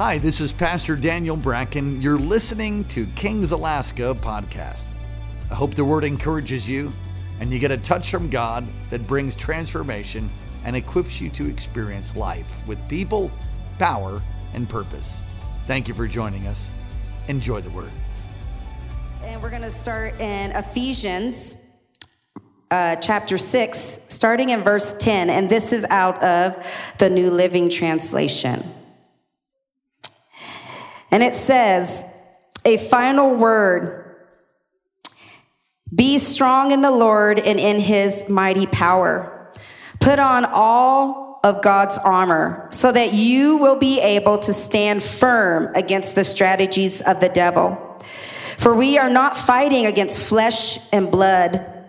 Hi, 0.00 0.16
this 0.16 0.40
is 0.40 0.50
Pastor 0.50 0.96
Daniel 0.96 1.36
Bracken. 1.36 2.00
You're 2.00 2.16
listening 2.16 2.84
to 2.84 3.04
Kings 3.16 3.52
Alaska 3.52 4.16
podcast. 4.18 4.84
I 5.50 5.54
hope 5.54 5.74
the 5.74 5.84
word 5.84 6.04
encourages 6.04 6.66
you 6.66 6.90
and 7.38 7.50
you 7.50 7.58
get 7.58 7.70
a 7.70 7.76
touch 7.76 8.10
from 8.10 8.30
God 8.30 8.66
that 8.88 9.06
brings 9.06 9.36
transformation 9.36 10.30
and 10.64 10.74
equips 10.74 11.20
you 11.20 11.28
to 11.28 11.46
experience 11.46 12.16
life 12.16 12.66
with 12.66 12.78
people, 12.88 13.30
power, 13.78 14.22
and 14.54 14.66
purpose. 14.66 15.20
Thank 15.66 15.86
you 15.86 15.92
for 15.92 16.06
joining 16.06 16.46
us. 16.46 16.72
Enjoy 17.28 17.60
the 17.60 17.68
word. 17.68 17.90
And 19.22 19.42
we're 19.42 19.50
going 19.50 19.60
to 19.60 19.70
start 19.70 20.18
in 20.18 20.52
Ephesians 20.52 21.58
uh, 22.70 22.96
chapter 22.96 23.36
6, 23.36 24.00
starting 24.08 24.48
in 24.48 24.62
verse 24.62 24.94
10. 24.94 25.28
And 25.28 25.50
this 25.50 25.74
is 25.74 25.84
out 25.90 26.22
of 26.22 26.94
the 26.96 27.10
New 27.10 27.30
Living 27.30 27.68
Translation. 27.68 28.64
And 31.10 31.22
it 31.22 31.34
says, 31.34 32.04
A 32.64 32.76
final 32.76 33.34
word 33.34 34.16
be 35.94 36.18
strong 36.18 36.70
in 36.70 36.82
the 36.82 36.90
Lord 36.90 37.40
and 37.40 37.58
in 37.58 37.80
his 37.80 38.28
mighty 38.28 38.66
power. 38.66 39.50
Put 39.98 40.18
on 40.18 40.46
all 40.46 41.40
of 41.42 41.62
God's 41.62 41.98
armor 41.98 42.68
so 42.70 42.92
that 42.92 43.12
you 43.12 43.56
will 43.56 43.76
be 43.76 44.00
able 44.00 44.38
to 44.38 44.52
stand 44.52 45.02
firm 45.02 45.74
against 45.74 46.14
the 46.14 46.24
strategies 46.24 47.00
of 47.02 47.20
the 47.20 47.28
devil. 47.28 47.98
For 48.58 48.74
we 48.74 48.98
are 48.98 49.10
not 49.10 49.36
fighting 49.36 49.86
against 49.86 50.20
flesh 50.20 50.78
and 50.92 51.10
blood 51.10 51.79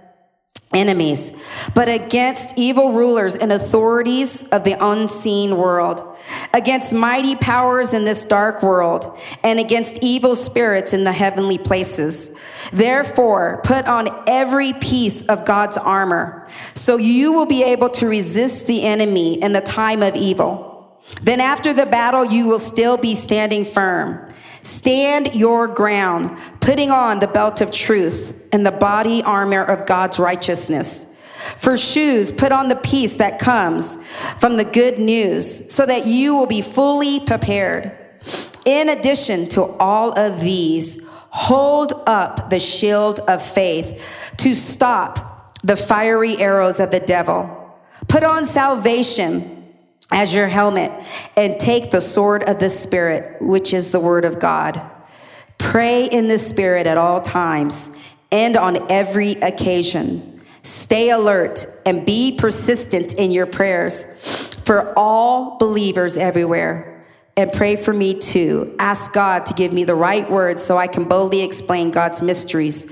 enemies, 0.73 1.31
but 1.73 1.89
against 1.89 2.57
evil 2.57 2.93
rulers 2.93 3.35
and 3.35 3.51
authorities 3.51 4.43
of 4.49 4.63
the 4.63 4.75
unseen 4.79 5.57
world, 5.57 6.17
against 6.53 6.93
mighty 6.93 7.35
powers 7.35 7.93
in 7.93 8.05
this 8.05 8.23
dark 8.23 8.63
world, 8.63 9.17
and 9.43 9.59
against 9.59 9.99
evil 10.01 10.35
spirits 10.35 10.93
in 10.93 11.03
the 11.03 11.11
heavenly 11.11 11.57
places. 11.57 12.31
Therefore, 12.71 13.61
put 13.63 13.87
on 13.87 14.23
every 14.27 14.73
piece 14.73 15.23
of 15.23 15.45
God's 15.45 15.77
armor, 15.77 16.47
so 16.73 16.97
you 16.97 17.33
will 17.33 17.45
be 17.47 17.63
able 17.63 17.89
to 17.89 18.07
resist 18.07 18.65
the 18.67 18.83
enemy 18.83 19.41
in 19.41 19.53
the 19.53 19.61
time 19.61 20.01
of 20.03 20.15
evil. 20.15 20.69
Then 21.21 21.41
after 21.41 21.73
the 21.73 21.85
battle, 21.85 22.25
you 22.25 22.47
will 22.47 22.59
still 22.59 22.95
be 22.95 23.15
standing 23.15 23.65
firm. 23.65 24.30
Stand 24.61 25.33
your 25.33 25.67
ground, 25.67 26.37
putting 26.59 26.91
on 26.91 27.19
the 27.19 27.27
belt 27.27 27.61
of 27.61 27.71
truth 27.71 28.33
and 28.51 28.65
the 28.65 28.71
body 28.71 29.23
armor 29.23 29.63
of 29.63 29.87
God's 29.87 30.19
righteousness. 30.19 31.05
For 31.57 31.75
shoes, 31.75 32.31
put 32.31 32.51
on 32.51 32.67
the 32.67 32.75
peace 32.75 33.15
that 33.15 33.39
comes 33.39 33.97
from 34.39 34.57
the 34.57 34.65
good 34.65 34.99
news, 34.99 35.73
so 35.73 35.85
that 35.85 36.05
you 36.05 36.35
will 36.35 36.45
be 36.45 36.61
fully 36.61 37.19
prepared. 37.19 37.97
In 38.65 38.89
addition 38.89 39.47
to 39.49 39.63
all 39.63 40.17
of 40.17 40.39
these, 40.39 41.03
hold 41.29 41.93
up 42.05 42.51
the 42.51 42.59
shield 42.59 43.21
of 43.21 43.43
faith 43.43 44.33
to 44.37 44.53
stop 44.53 45.57
the 45.63 45.75
fiery 45.75 46.37
arrows 46.37 46.79
of 46.79 46.91
the 46.91 46.99
devil. 46.99 47.57
Put 48.07 48.23
on 48.23 48.45
salvation 48.45 49.60
as 50.11 50.33
your 50.33 50.47
helmet 50.47 50.91
and 51.35 51.59
take 51.59 51.91
the 51.91 52.01
sword 52.01 52.43
of 52.43 52.59
the 52.59 52.69
Spirit, 52.69 53.41
which 53.41 53.73
is 53.73 53.91
the 53.91 53.99
word 53.99 54.25
of 54.25 54.39
God. 54.39 54.81
Pray 55.57 56.05
in 56.05 56.27
the 56.27 56.37
Spirit 56.37 56.87
at 56.87 56.97
all 56.97 57.21
times 57.21 57.89
and 58.31 58.57
on 58.57 58.91
every 58.91 59.31
occasion. 59.33 60.41
Stay 60.63 61.09
alert 61.09 61.65
and 61.85 62.05
be 62.05 62.35
persistent 62.35 63.13
in 63.13 63.31
your 63.31 63.45
prayers 63.45 64.55
for 64.63 64.93
all 64.97 65.57
believers 65.57 66.17
everywhere. 66.17 66.87
And 67.37 67.51
pray 67.51 67.77
for 67.77 67.93
me 67.93 68.13
too. 68.13 68.75
Ask 68.77 69.13
God 69.13 69.45
to 69.47 69.53
give 69.53 69.71
me 69.71 69.85
the 69.85 69.95
right 69.95 70.29
words 70.29 70.61
so 70.61 70.77
I 70.77 70.87
can 70.87 71.05
boldly 71.05 71.43
explain 71.43 71.89
God's 71.89 72.21
mysteries, 72.21 72.85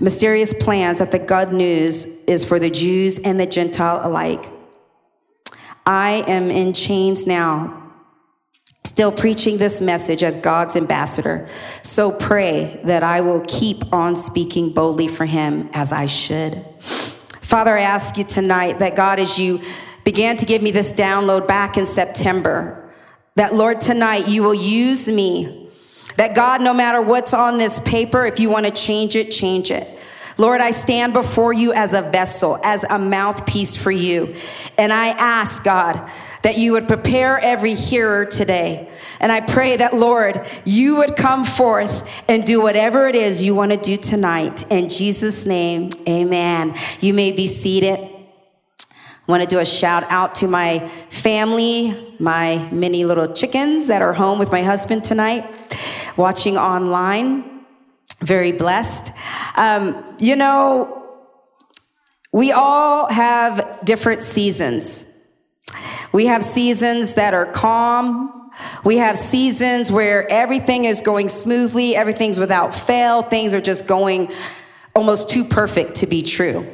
mysterious 0.00 0.52
plans 0.52 0.98
that 0.98 1.12
the 1.12 1.18
good 1.18 1.52
news 1.52 2.06
is 2.26 2.44
for 2.44 2.58
the 2.58 2.70
Jews 2.70 3.18
and 3.20 3.38
the 3.38 3.46
Gentile 3.46 4.00
alike. 4.02 4.57
I 5.88 6.22
am 6.28 6.50
in 6.50 6.74
chains 6.74 7.26
now, 7.26 7.92
still 8.84 9.10
preaching 9.10 9.56
this 9.56 9.80
message 9.80 10.22
as 10.22 10.36
God's 10.36 10.76
ambassador. 10.76 11.48
So 11.82 12.12
pray 12.12 12.78
that 12.84 13.02
I 13.02 13.22
will 13.22 13.42
keep 13.48 13.90
on 13.90 14.14
speaking 14.14 14.74
boldly 14.74 15.08
for 15.08 15.24
him 15.24 15.70
as 15.72 15.90
I 15.90 16.04
should. 16.04 16.62
Father, 16.78 17.74
I 17.74 17.80
ask 17.80 18.18
you 18.18 18.24
tonight 18.24 18.80
that 18.80 18.96
God, 18.96 19.18
as 19.18 19.38
you 19.38 19.62
began 20.04 20.36
to 20.36 20.44
give 20.44 20.60
me 20.60 20.72
this 20.72 20.92
download 20.92 21.48
back 21.48 21.78
in 21.78 21.86
September, 21.86 22.92
that 23.36 23.54
Lord, 23.54 23.80
tonight 23.80 24.28
you 24.28 24.42
will 24.42 24.52
use 24.52 25.08
me. 25.08 25.70
That 26.16 26.34
God, 26.34 26.60
no 26.60 26.74
matter 26.74 27.00
what's 27.00 27.32
on 27.32 27.56
this 27.56 27.80
paper, 27.80 28.26
if 28.26 28.38
you 28.38 28.50
want 28.50 28.66
to 28.66 28.72
change 28.72 29.16
it, 29.16 29.30
change 29.30 29.70
it. 29.70 29.97
Lord, 30.38 30.60
I 30.60 30.70
stand 30.70 31.14
before 31.14 31.52
you 31.52 31.72
as 31.72 31.94
a 31.94 32.02
vessel, 32.02 32.60
as 32.62 32.84
a 32.84 32.96
mouthpiece 32.96 33.76
for 33.76 33.90
you. 33.90 34.36
And 34.78 34.92
I 34.92 35.08
ask, 35.08 35.64
God, 35.64 36.08
that 36.42 36.56
you 36.56 36.72
would 36.72 36.86
prepare 36.86 37.40
every 37.40 37.74
hearer 37.74 38.24
today. 38.24 38.88
And 39.18 39.32
I 39.32 39.40
pray 39.40 39.76
that, 39.76 39.94
Lord, 39.94 40.46
you 40.64 40.98
would 40.98 41.16
come 41.16 41.44
forth 41.44 42.22
and 42.28 42.44
do 42.44 42.62
whatever 42.62 43.08
it 43.08 43.16
is 43.16 43.42
you 43.42 43.56
want 43.56 43.72
to 43.72 43.78
do 43.78 43.96
tonight. 43.96 44.64
In 44.70 44.88
Jesus' 44.88 45.44
name, 45.44 45.90
amen. 46.08 46.74
You 47.00 47.14
may 47.14 47.32
be 47.32 47.48
seated. 47.48 47.98
I 47.98 48.86
want 49.26 49.42
to 49.42 49.48
do 49.48 49.58
a 49.58 49.66
shout 49.66 50.04
out 50.08 50.36
to 50.36 50.46
my 50.46 50.86
family, 51.10 52.14
my 52.20 52.70
many 52.70 53.04
little 53.04 53.32
chickens 53.32 53.88
that 53.88 54.02
are 54.02 54.12
home 54.12 54.38
with 54.38 54.52
my 54.52 54.62
husband 54.62 55.02
tonight, 55.02 55.44
watching 56.16 56.56
online 56.56 57.57
very 58.20 58.52
blessed. 58.52 59.12
Um, 59.56 60.16
you 60.18 60.36
know, 60.36 60.94
we 62.32 62.52
all 62.52 63.10
have 63.10 63.80
different 63.84 64.22
seasons. 64.22 65.06
We 66.12 66.26
have 66.26 66.42
seasons 66.44 67.14
that 67.14 67.34
are 67.34 67.46
calm. 67.46 68.50
We 68.84 68.98
have 68.98 69.16
seasons 69.16 69.92
where 69.92 70.30
everything 70.30 70.84
is 70.84 71.00
going 71.00 71.28
smoothly, 71.28 71.94
everything's 71.94 72.38
without 72.38 72.74
fail, 72.74 73.22
things 73.22 73.54
are 73.54 73.60
just 73.60 73.86
going 73.86 74.30
almost 74.94 75.30
too 75.30 75.44
perfect 75.44 75.96
to 75.96 76.06
be 76.06 76.22
true. 76.22 76.66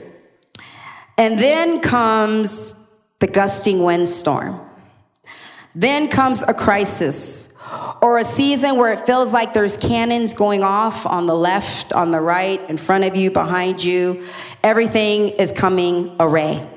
And 1.19 1.39
then 1.39 1.81
comes 1.81 2.75
the 3.21 3.27
gusting 3.27 3.83
windstorm. 3.83 4.61
Then 5.75 6.09
comes 6.09 6.43
a 6.43 6.55
crisis 6.55 7.54
or 8.03 8.19
a 8.19 8.25
season 8.25 8.77
where 8.77 8.93
it 8.93 9.07
feels 9.07 9.33
like 9.33 9.55
there's 9.55 9.77
cannons 9.77 10.35
going 10.35 10.63
off 10.63 11.07
on 11.07 11.27
the 11.27 11.35
left, 11.35 11.93
on 11.93 12.11
the 12.11 12.21
right, 12.21 12.61
in 12.69 12.77
front 12.77 13.05
of 13.05 13.17
you, 13.17 13.31
behind 13.31 13.83
you. 13.83 14.23
Everything 14.63 15.31
is 15.31 15.53
coming 15.53 16.15
array. 16.21 16.69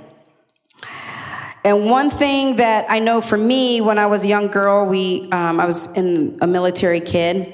And 1.63 1.85
one 1.85 2.09
thing 2.09 2.57
that 2.57 2.85
I 2.89 2.99
know 2.99 3.19
for 3.19 3.37
me, 3.37 3.81
when 3.81 3.99
I 3.99 4.05
was 4.05 4.23
a 4.23 4.27
young 4.29 4.47
girl, 4.47 4.85
we 4.85 5.29
um, 5.31 5.59
I 5.59 5.65
was 5.65 5.87
in 5.97 6.37
a 6.41 6.47
military 6.47 7.01
kid, 7.01 7.53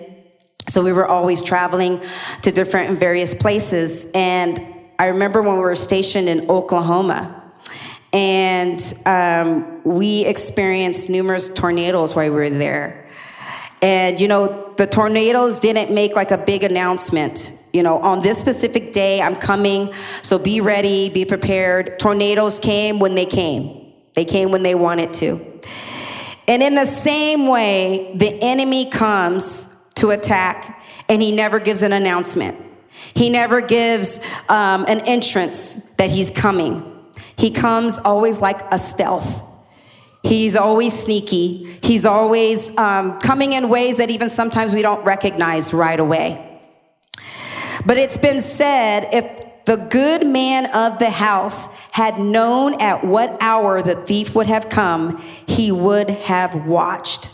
so 0.67 0.83
we 0.83 0.93
were 0.93 1.07
always 1.07 1.41
traveling 1.41 1.99
to 2.43 2.51
different 2.51 2.91
and 2.91 2.99
various 2.99 3.33
places. 3.33 4.05
And 4.13 4.63
I 4.99 5.07
remember 5.07 5.41
when 5.41 5.55
we 5.55 5.61
were 5.61 5.75
stationed 5.75 6.29
in 6.29 6.47
Oklahoma, 6.47 7.51
and 8.13 8.93
um, 9.07 9.81
we 9.83 10.25
experienced 10.25 11.09
numerous 11.09 11.49
tornadoes 11.49 12.15
while 12.15 12.29
we 12.29 12.35
were 12.35 12.49
there. 12.51 13.02
And, 13.83 14.19
you 14.19 14.29
know, 14.29 14.73
the 14.77 14.87
tornadoes 14.87 15.59
didn't 15.59 15.93
make 15.93 16.15
like 16.15 16.31
a 16.31 16.37
big 16.37 16.63
announcement. 16.63 17.51
You 17.73 17.83
know, 17.83 17.99
on 17.99 18.21
this 18.21 18.37
specific 18.37 18.93
day, 18.93 19.21
I'm 19.21 19.35
coming, 19.35 19.93
so 20.21 20.39
be 20.39 20.61
ready, 20.61 21.09
be 21.09 21.25
prepared. 21.25 21.99
Tornadoes 21.99 22.59
came 22.59 22.99
when 22.99 23.13
they 23.13 23.25
came, 23.25 23.93
they 24.13 24.23
came 24.23 24.51
when 24.51 24.63
they 24.63 24.73
wanted 24.73 25.13
to. 25.15 25.59
And 26.47 26.63
in 26.63 26.75
the 26.75 26.85
same 26.85 27.47
way, 27.47 28.13
the 28.15 28.41
enemy 28.41 28.89
comes 28.89 29.67
to 29.95 30.11
attack, 30.11 30.81
and 31.09 31.21
he 31.21 31.35
never 31.35 31.59
gives 31.59 31.83
an 31.83 31.91
announcement. 31.91 32.57
He 33.15 33.29
never 33.29 33.59
gives 33.59 34.19
um, 34.47 34.85
an 34.87 35.01
entrance 35.01 35.75
that 35.97 36.09
he's 36.09 36.31
coming. 36.31 36.89
He 37.37 37.51
comes 37.51 37.99
always 37.99 38.39
like 38.39 38.61
a 38.71 38.79
stealth. 38.79 39.41
He's 40.23 40.55
always 40.55 40.93
sneaky. 40.93 41.79
He's 41.83 42.05
always 42.05 42.75
um, 42.77 43.19
coming 43.19 43.53
in 43.53 43.67
ways 43.67 43.97
that 43.97 44.09
even 44.09 44.29
sometimes 44.29 44.73
we 44.73 44.81
don't 44.81 45.03
recognize 45.03 45.73
right 45.73 45.99
away. 45.99 46.61
But 47.85 47.97
it's 47.97 48.17
been 48.17 48.39
said 48.39 49.09
if 49.11 49.65
the 49.65 49.75
good 49.75 50.25
man 50.25 50.65
of 50.73 50.99
the 50.99 51.09
house 51.09 51.67
had 51.91 52.19
known 52.19 52.81
at 52.81 53.03
what 53.03 53.37
hour 53.41 53.81
the 53.81 53.95
thief 53.95 54.33
would 54.35 54.47
have 54.47 54.69
come, 54.69 55.21
he 55.45 55.71
would 55.71 56.09
have 56.09 56.65
watched. 56.65 57.29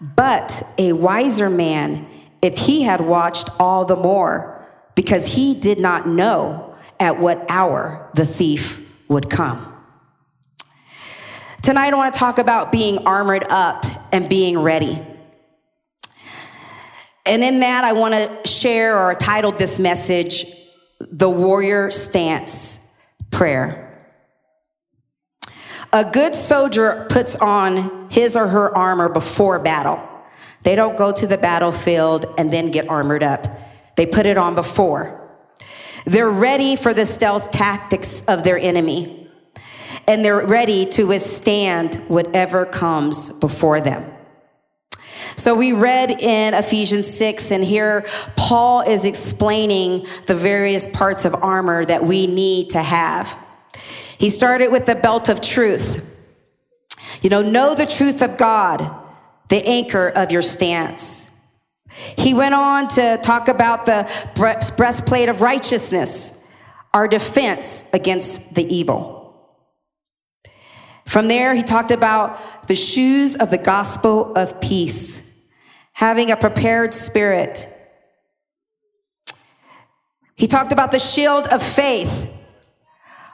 But 0.00 0.62
a 0.78 0.92
wiser 0.92 1.50
man, 1.50 2.06
if 2.42 2.56
he 2.56 2.82
had 2.82 3.00
watched 3.00 3.50
all 3.58 3.84
the 3.84 3.96
more, 3.96 4.64
because 4.94 5.26
he 5.26 5.54
did 5.54 5.78
not 5.78 6.06
know 6.06 6.74
at 7.00 7.18
what 7.18 7.44
hour 7.48 8.10
the 8.14 8.26
thief 8.26 8.80
would 9.08 9.28
come. 9.28 9.75
Tonight, 11.66 11.92
I 11.92 11.96
want 11.96 12.14
to 12.14 12.20
talk 12.20 12.38
about 12.38 12.70
being 12.70 13.08
armored 13.08 13.44
up 13.50 13.84
and 14.12 14.28
being 14.28 14.56
ready. 14.56 15.04
And 17.24 17.42
in 17.42 17.58
that, 17.58 17.82
I 17.82 17.92
want 17.92 18.14
to 18.14 18.48
share 18.48 18.96
or 18.96 19.16
titled 19.16 19.58
this 19.58 19.80
message, 19.80 20.46
The 21.00 21.28
Warrior 21.28 21.90
Stance 21.90 22.78
Prayer. 23.32 24.00
A 25.92 26.04
good 26.04 26.36
soldier 26.36 27.04
puts 27.10 27.34
on 27.34 28.10
his 28.12 28.36
or 28.36 28.46
her 28.46 28.72
armor 28.78 29.08
before 29.08 29.58
battle. 29.58 30.00
They 30.62 30.76
don't 30.76 30.96
go 30.96 31.10
to 31.10 31.26
the 31.26 31.36
battlefield 31.36 32.26
and 32.38 32.52
then 32.52 32.70
get 32.70 32.88
armored 32.88 33.24
up. 33.24 33.44
They 33.96 34.06
put 34.06 34.24
it 34.26 34.38
on 34.38 34.54
before. 34.54 35.20
They're 36.04 36.30
ready 36.30 36.76
for 36.76 36.94
the 36.94 37.06
stealth 37.06 37.50
tactics 37.50 38.22
of 38.28 38.44
their 38.44 38.56
enemy, 38.56 39.25
and 40.08 40.24
they're 40.24 40.46
ready 40.46 40.86
to 40.86 41.04
withstand 41.04 41.96
whatever 42.08 42.64
comes 42.64 43.30
before 43.30 43.80
them. 43.80 44.12
So 45.36 45.54
we 45.54 45.72
read 45.72 46.10
in 46.10 46.54
Ephesians 46.54 47.06
6, 47.08 47.50
and 47.50 47.64
here 47.64 48.06
Paul 48.36 48.82
is 48.82 49.04
explaining 49.04 50.06
the 50.26 50.34
various 50.34 50.86
parts 50.86 51.24
of 51.24 51.34
armor 51.34 51.84
that 51.84 52.04
we 52.04 52.26
need 52.26 52.70
to 52.70 52.82
have. 52.82 53.36
He 54.18 54.30
started 54.30 54.72
with 54.72 54.86
the 54.86 54.94
belt 54.94 55.28
of 55.28 55.40
truth. 55.40 56.04
You 57.22 57.30
know, 57.30 57.42
know 57.42 57.74
the 57.74 57.86
truth 57.86 58.22
of 58.22 58.36
God, 58.36 58.94
the 59.48 59.66
anchor 59.66 60.08
of 60.08 60.30
your 60.30 60.42
stance. 60.42 61.30
He 62.16 62.34
went 62.34 62.54
on 62.54 62.88
to 62.88 63.18
talk 63.22 63.48
about 63.48 63.86
the 63.86 64.10
breastplate 64.76 65.28
of 65.28 65.40
righteousness, 65.40 66.34
our 66.92 67.08
defense 67.08 67.84
against 67.92 68.54
the 68.54 68.66
evil. 68.74 69.15
From 71.06 71.28
there, 71.28 71.54
he 71.54 71.62
talked 71.62 71.90
about 71.90 72.66
the 72.66 72.74
shoes 72.74 73.36
of 73.36 73.50
the 73.50 73.58
gospel 73.58 74.34
of 74.34 74.60
peace, 74.60 75.22
having 75.92 76.30
a 76.30 76.36
prepared 76.36 76.92
spirit. 76.92 77.68
He 80.34 80.46
talked 80.46 80.72
about 80.72 80.92
the 80.92 80.98
shield 80.98 81.46
of 81.46 81.62
faith. 81.62 82.30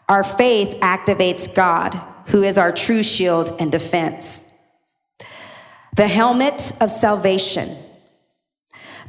Our 0.08 0.22
faith 0.22 0.78
activates 0.80 1.52
God, 1.52 1.94
who 2.28 2.42
is 2.42 2.58
our 2.58 2.72
true 2.72 3.02
shield 3.02 3.56
and 3.58 3.72
defense. 3.72 4.46
The 5.96 6.06
helmet 6.06 6.72
of 6.80 6.90
salvation 6.90 7.76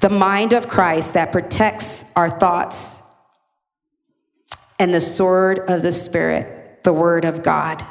the 0.03 0.09
mind 0.09 0.51
of 0.51 0.67
Christ 0.67 1.13
that 1.13 1.31
protects 1.31 2.05
our 2.13 2.29
thoughts, 2.29 3.01
and 4.77 4.93
the 4.93 4.99
sword 4.99 5.59
of 5.69 5.81
the 5.81 5.93
Spirit, 5.93 6.83
the 6.83 6.91
word 6.91 7.23
of 7.23 7.41
God. 7.41 7.85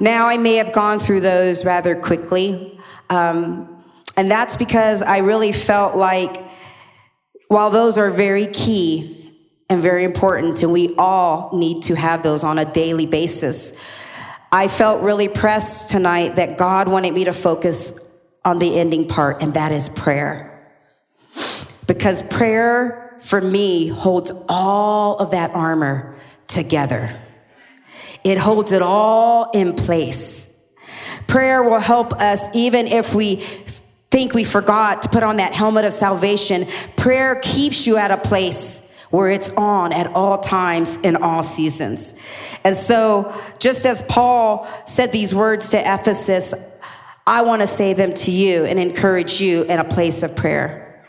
Now, 0.00 0.28
I 0.28 0.38
may 0.38 0.56
have 0.56 0.72
gone 0.72 0.98
through 0.98 1.20
those 1.20 1.64
rather 1.64 1.94
quickly, 1.94 2.80
um, 3.10 3.84
and 4.16 4.30
that's 4.30 4.56
because 4.56 5.02
I 5.02 5.18
really 5.18 5.52
felt 5.52 5.94
like 5.94 6.42
while 7.48 7.70
those 7.70 7.98
are 7.98 8.10
very 8.10 8.46
key 8.46 9.32
and 9.68 9.82
very 9.82 10.04
important, 10.04 10.62
and 10.62 10.72
we 10.72 10.94
all 10.96 11.50
need 11.52 11.82
to 11.84 11.94
have 11.94 12.22
those 12.22 12.42
on 12.42 12.58
a 12.58 12.64
daily 12.64 13.06
basis, 13.06 13.74
I 14.50 14.68
felt 14.68 15.02
really 15.02 15.28
pressed 15.28 15.90
tonight 15.90 16.36
that 16.36 16.56
God 16.56 16.88
wanted 16.88 17.12
me 17.12 17.24
to 17.26 17.32
focus 17.32 17.92
on 18.44 18.58
the 18.58 18.78
ending 18.78 19.06
part, 19.06 19.42
and 19.42 19.52
that 19.54 19.70
is 19.70 19.90
prayer 19.90 20.50
because 21.86 22.22
prayer 22.22 23.16
for 23.20 23.40
me 23.40 23.88
holds 23.88 24.30
all 24.48 25.16
of 25.16 25.32
that 25.32 25.50
armor 25.50 26.14
together. 26.46 27.10
It 28.24 28.38
holds 28.38 28.72
it 28.72 28.82
all 28.82 29.50
in 29.52 29.74
place. 29.74 30.48
Prayer 31.26 31.62
will 31.62 31.80
help 31.80 32.14
us 32.14 32.48
even 32.54 32.86
if 32.86 33.14
we 33.14 33.36
think 34.10 34.34
we 34.34 34.44
forgot 34.44 35.02
to 35.02 35.08
put 35.08 35.22
on 35.22 35.36
that 35.36 35.54
helmet 35.54 35.84
of 35.84 35.92
salvation. 35.92 36.66
Prayer 36.96 37.36
keeps 37.36 37.86
you 37.86 37.96
at 37.96 38.10
a 38.10 38.16
place 38.16 38.82
where 39.10 39.30
it's 39.30 39.50
on 39.50 39.92
at 39.92 40.08
all 40.14 40.38
times 40.38 40.96
in 40.98 41.16
all 41.16 41.42
seasons. 41.42 42.14
And 42.64 42.76
so, 42.76 43.34
just 43.58 43.86
as 43.86 44.02
Paul 44.02 44.68
said 44.86 45.12
these 45.12 45.34
words 45.34 45.70
to 45.70 45.78
Ephesus, 45.78 46.54
I 47.26 47.42
want 47.42 47.62
to 47.62 47.66
say 47.66 47.92
them 47.92 48.14
to 48.14 48.30
you 48.30 48.64
and 48.64 48.78
encourage 48.78 49.40
you 49.40 49.62
in 49.64 49.78
a 49.78 49.84
place 49.84 50.22
of 50.22 50.36
prayer. 50.36 51.02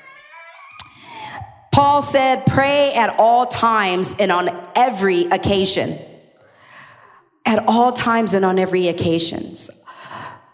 Paul 1.72 2.02
said, 2.02 2.46
pray 2.46 2.94
at 2.94 3.16
all 3.18 3.46
times 3.46 4.16
and 4.20 4.32
on 4.32 4.50
every 4.76 5.24
occasion. 5.26 5.98
At 7.52 7.68
all 7.68 7.92
times 7.92 8.34
and 8.34 8.46
on 8.46 8.58
every 8.58 8.88
occasions. 8.88 9.70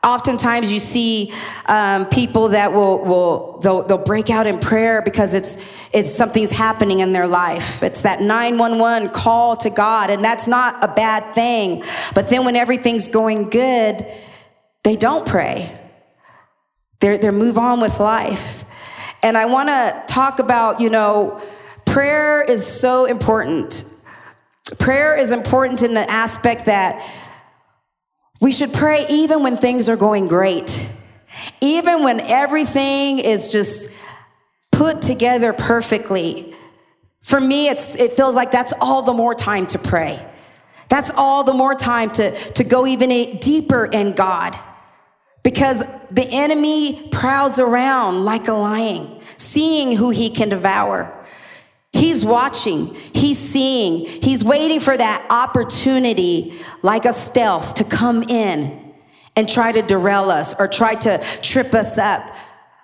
Oftentimes 0.03 0.71
you 0.71 0.79
see 0.79 1.31
um, 1.67 2.07
people 2.07 2.49
that 2.49 2.73
will, 2.73 2.97
will 3.05 3.59
they'll, 3.59 3.83
they'll 3.83 3.99
break 3.99 4.31
out 4.31 4.47
in 4.47 4.57
prayer 4.57 5.03
because 5.03 5.35
it's, 5.35 5.59
it's 5.93 6.11
something's 6.11 6.49
happening 6.49 7.01
in 7.01 7.11
their 7.11 7.27
life. 7.27 7.83
It's 7.83 8.01
that 8.01 8.19
911 8.19 9.09
call 9.09 9.55
to 9.57 9.69
God, 9.69 10.09
and 10.09 10.23
that's 10.23 10.47
not 10.47 10.83
a 10.83 10.87
bad 10.87 11.35
thing. 11.35 11.83
But 12.15 12.29
then 12.29 12.45
when 12.45 12.55
everything's 12.55 13.07
going 13.07 13.51
good, 13.51 14.11
they 14.83 14.95
don't 14.95 15.27
pray. 15.27 15.69
They're, 16.99 17.19
they 17.19 17.29
move 17.29 17.59
on 17.59 17.79
with 17.79 17.99
life. 17.99 18.63
And 19.21 19.37
I 19.37 19.45
want 19.45 19.69
to 19.69 20.03
talk 20.07 20.39
about, 20.39 20.81
you 20.81 20.89
know, 20.89 21.39
prayer 21.85 22.41
is 22.41 22.65
so 22.65 23.05
important. 23.05 23.83
Prayer 24.79 25.15
is 25.15 25.31
important 25.31 25.81
in 25.81 25.93
the 25.93 26.09
aspect 26.09 26.65
that 26.65 27.01
we 28.41 28.51
should 28.51 28.73
pray 28.73 29.05
even 29.09 29.41
when 29.41 29.57
things 29.57 29.89
are 29.89 29.95
going 29.95 30.27
great, 30.27 30.87
even 31.61 32.03
when 32.03 32.19
everything 32.19 33.19
is 33.19 33.51
just 33.51 33.89
put 34.71 35.01
together 35.01 35.53
perfectly. 35.53 36.53
For 37.21 37.39
me, 37.39 37.67
it's, 37.67 37.95
it 37.95 38.13
feels 38.13 38.35
like 38.35 38.51
that's 38.51 38.73
all 38.79 39.01
the 39.01 39.13
more 39.13 39.33
time 39.33 39.65
to 39.67 39.79
pray. 39.79 40.23
That's 40.89 41.11
all 41.11 41.43
the 41.43 41.53
more 41.53 41.75
time 41.75 42.11
to, 42.11 42.31
to 42.53 42.63
go 42.63 42.85
even 42.85 43.37
deeper 43.39 43.85
in 43.85 44.13
God 44.13 44.57
because 45.43 45.85
the 46.11 46.27
enemy 46.29 47.09
prowls 47.09 47.59
around 47.59 48.25
like 48.25 48.47
a 48.47 48.53
lion, 48.53 49.19
seeing 49.37 49.95
who 49.95 50.09
he 50.09 50.29
can 50.29 50.49
devour. 50.49 51.13
He's 51.97 52.23
watching, 52.23 52.93
he's 53.13 53.37
seeing, 53.39 54.05
he's 54.05 54.43
waiting 54.43 54.79
for 54.79 54.95
that 54.95 55.25
opportunity, 55.29 56.53
like 56.81 57.05
a 57.05 57.13
stealth, 57.13 57.73
to 57.75 57.83
come 57.83 58.23
in 58.23 58.93
and 59.35 59.49
try 59.49 59.71
to 59.71 59.81
derail 59.81 60.29
us 60.29 60.53
or 60.59 60.67
try 60.67 60.95
to 60.95 61.17
trip 61.41 61.73
us 61.73 61.97
up. 61.97 62.35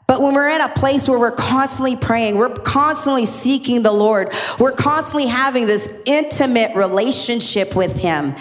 But 0.08 0.22
when 0.22 0.34
we're 0.34 0.50
in 0.50 0.62
a 0.62 0.70
place 0.70 1.08
where 1.08 1.18
we're 1.18 1.32
constantly 1.32 1.96
praying, 1.96 2.38
we're 2.38 2.50
constantly 2.50 3.26
seeking 3.26 3.84
the 3.84 3.92
Lord, 3.92 4.34
we're 4.60 4.72
constantly 4.72 5.28
having 5.28 5.66
this 5.66 5.88
intimate 6.06 6.76
relationship 6.76 7.76
with 7.76 8.00
Him 8.00 8.36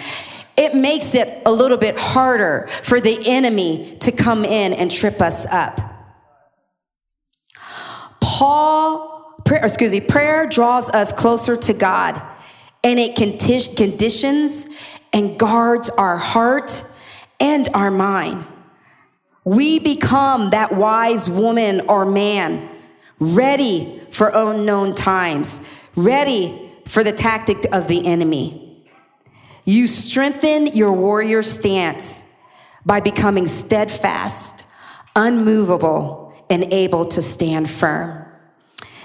it 0.57 0.75
makes 0.75 1.15
it 1.15 1.43
a 1.47 1.53
little 1.53 1.79
bit 1.79 1.99
harder 1.99 2.69
for 2.83 3.01
the 3.01 3.19
enemy 3.27 3.97
to 4.01 4.13
come 4.13 4.45
in 4.45 4.75
and 4.75 4.91
trip 4.91 5.23
us 5.23 5.47
up. 5.47 5.81
Paul, 8.21 9.12
prayer, 9.53 9.67
excuse 9.67 9.93
me, 9.93 10.01
prayer 10.01 10.47
draws 10.47 10.89
us 10.89 11.13
closer 11.13 11.55
to 11.57 11.75
God 11.75 12.23
and 12.83 12.99
it 12.99 13.17
conditions 13.17 14.67
and 15.13 15.39
guards 15.39 15.91
our 15.91 16.17
heart 16.17 16.83
and 17.39 17.69
our 17.75 17.91
mind. 17.91 18.47
We 19.45 19.79
become 19.79 20.51
that 20.51 20.75
wise 20.75 21.29
woman 21.29 21.83
or 21.83 22.07
man, 22.07 22.67
ready 23.19 24.01
for 24.11 24.31
unknown 24.35 24.95
times, 24.95 25.61
ready 25.97 26.73
for 26.87 27.05
the 27.05 27.13
tactic 27.13 27.67
of 27.73 27.89
the 27.89 28.07
enemy. 28.07 28.87
You 29.67 29.87
strengthen 29.87 30.69
your 30.69 30.93
warrior 30.93 31.43
stance 31.43 32.25
by 32.87 33.01
becoming 33.01 33.47
steadfast, 33.47 34.65
unmovable, 35.15 36.35
and 36.49 36.73
able 36.73 37.05
to 37.09 37.21
stand 37.21 37.69
firm. 37.69 38.22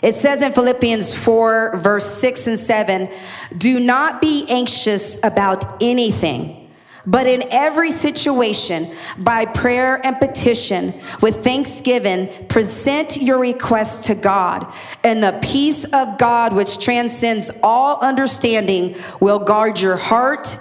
It 0.01 0.15
says 0.15 0.41
in 0.41 0.53
Philippians 0.53 1.15
4, 1.15 1.77
verse 1.77 2.05
6 2.05 2.47
and 2.47 2.59
7 2.59 3.09
do 3.57 3.79
not 3.79 4.21
be 4.21 4.45
anxious 4.47 5.17
about 5.23 5.81
anything 5.81 6.67
but 7.07 7.25
in 7.25 7.45
every 7.51 7.91
situation, 7.91 8.93
by 9.17 9.45
prayer 9.45 10.05
and 10.05 10.19
petition, 10.19 10.93
with 11.21 11.41
thanksgiving, 11.41 12.27
present 12.49 13.15
your 13.15 13.39
requests 13.39 14.07
to 14.07 14.15
God. 14.15 14.71
And 15.05 15.23
the 15.23 15.39
peace 15.41 15.85
of 15.85 16.17
God, 16.17 16.53
which 16.53 16.79
transcends 16.79 17.49
all 17.63 18.01
understanding, 18.01 18.97
will 19.21 19.39
guard 19.39 19.79
your 19.79 19.95
heart 19.95 20.59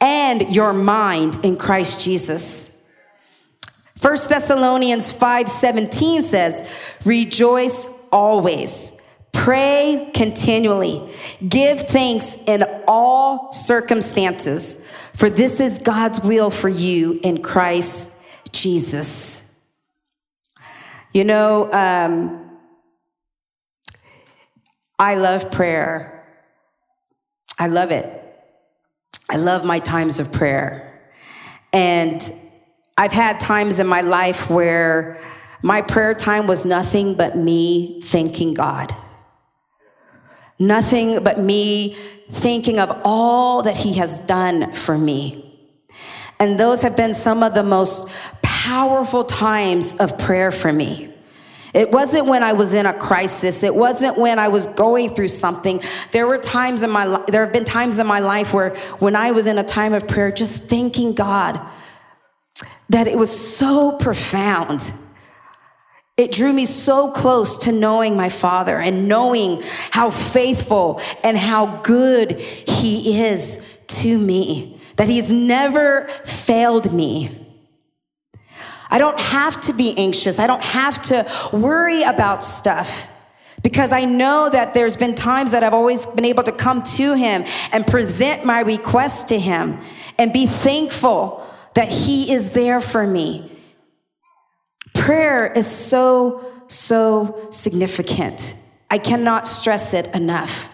and 0.00 0.48
your 0.54 0.72
mind 0.72 1.38
in 1.42 1.56
Christ 1.56 2.02
Jesus. 2.02 2.70
1 4.00 4.28
Thessalonians 4.30 5.12
5:17 5.12 6.22
says, 6.22 6.64
"Rejoice 7.04 7.88
always." 8.14 8.94
Pray 9.34 10.10
continually. 10.14 11.02
Give 11.46 11.78
thanks 11.80 12.38
in 12.46 12.64
all 12.88 13.52
circumstances, 13.52 14.78
for 15.12 15.28
this 15.28 15.60
is 15.60 15.78
God's 15.78 16.20
will 16.20 16.50
for 16.50 16.68
you 16.68 17.20
in 17.22 17.42
Christ 17.42 18.12
Jesus. 18.52 19.42
You 21.12 21.24
know, 21.24 21.70
um, 21.72 22.58
I 24.98 25.16
love 25.16 25.50
prayer. 25.50 26.26
I 27.58 27.66
love 27.66 27.90
it. 27.90 28.06
I 29.28 29.36
love 29.36 29.64
my 29.64 29.80
times 29.80 30.20
of 30.20 30.32
prayer. 30.32 31.02
And 31.72 32.32
I've 32.96 33.12
had 33.12 33.40
times 33.40 33.80
in 33.80 33.86
my 33.86 34.00
life 34.00 34.48
where 34.48 35.20
my 35.64 35.80
prayer 35.80 36.12
time 36.12 36.46
was 36.46 36.66
nothing 36.66 37.14
but 37.14 37.38
me 37.38 37.98
thanking 38.02 38.52
God. 38.52 38.94
Nothing 40.58 41.24
but 41.24 41.38
me 41.38 41.96
thinking 42.30 42.78
of 42.78 43.00
all 43.02 43.62
that 43.62 43.74
He 43.74 43.94
has 43.94 44.20
done 44.20 44.74
for 44.74 44.98
me. 44.98 45.58
And 46.38 46.60
those 46.60 46.82
have 46.82 46.98
been 46.98 47.14
some 47.14 47.42
of 47.42 47.54
the 47.54 47.62
most 47.62 48.06
powerful 48.42 49.24
times 49.24 49.94
of 49.94 50.18
prayer 50.18 50.50
for 50.50 50.70
me. 50.70 51.10
It 51.72 51.90
wasn't 51.90 52.26
when 52.26 52.42
I 52.42 52.52
was 52.52 52.74
in 52.74 52.84
a 52.84 52.92
crisis. 52.92 53.62
It 53.62 53.74
wasn't 53.74 54.18
when 54.18 54.38
I 54.38 54.48
was 54.48 54.66
going 54.66 55.14
through 55.14 55.28
something. 55.28 55.80
There 56.12 56.26
were 56.26 56.36
times 56.36 56.82
in 56.82 56.90
my 56.90 57.06
life, 57.06 57.26
there 57.28 57.42
have 57.42 57.54
been 57.54 57.64
times 57.64 57.98
in 57.98 58.06
my 58.06 58.20
life 58.20 58.52
where 58.52 58.76
when 58.98 59.16
I 59.16 59.30
was 59.30 59.46
in 59.46 59.56
a 59.56 59.64
time 59.64 59.94
of 59.94 60.06
prayer, 60.06 60.30
just 60.30 60.64
thanking 60.64 61.14
God 61.14 61.58
that 62.90 63.06
it 63.06 63.16
was 63.16 63.30
so 63.30 63.92
profound. 63.92 64.92
It 66.16 66.30
drew 66.30 66.52
me 66.52 66.64
so 66.64 67.10
close 67.10 67.58
to 67.58 67.72
knowing 67.72 68.16
my 68.16 68.28
Father 68.28 68.78
and 68.78 69.08
knowing 69.08 69.62
how 69.90 70.10
faithful 70.10 71.00
and 71.24 71.36
how 71.36 71.80
good 71.82 72.40
He 72.40 73.20
is 73.24 73.60
to 73.88 74.16
me, 74.16 74.80
that 74.96 75.08
He's 75.08 75.30
never 75.30 76.06
failed 76.24 76.92
me. 76.92 77.30
I 78.90 78.98
don't 78.98 79.18
have 79.18 79.60
to 79.62 79.72
be 79.72 79.98
anxious. 79.98 80.38
I 80.38 80.46
don't 80.46 80.62
have 80.62 81.02
to 81.02 81.26
worry 81.52 82.04
about 82.04 82.44
stuff 82.44 83.10
because 83.60 83.92
I 83.92 84.04
know 84.04 84.48
that 84.52 84.72
there's 84.72 84.96
been 84.96 85.16
times 85.16 85.50
that 85.50 85.64
I've 85.64 85.74
always 85.74 86.06
been 86.06 86.26
able 86.26 86.44
to 86.44 86.52
come 86.52 86.82
to 86.82 87.14
Him 87.14 87.44
and 87.72 87.84
present 87.84 88.44
my 88.44 88.60
request 88.60 89.28
to 89.28 89.38
Him 89.38 89.78
and 90.16 90.32
be 90.32 90.46
thankful 90.46 91.44
that 91.74 91.90
He 91.90 92.32
is 92.32 92.50
there 92.50 92.80
for 92.80 93.04
me. 93.04 93.50
Prayer 95.04 95.52
is 95.52 95.66
so, 95.66 96.40
so 96.66 97.48
significant. 97.50 98.54
I 98.90 98.96
cannot 98.96 99.46
stress 99.46 99.92
it 99.92 100.06
enough. 100.14 100.70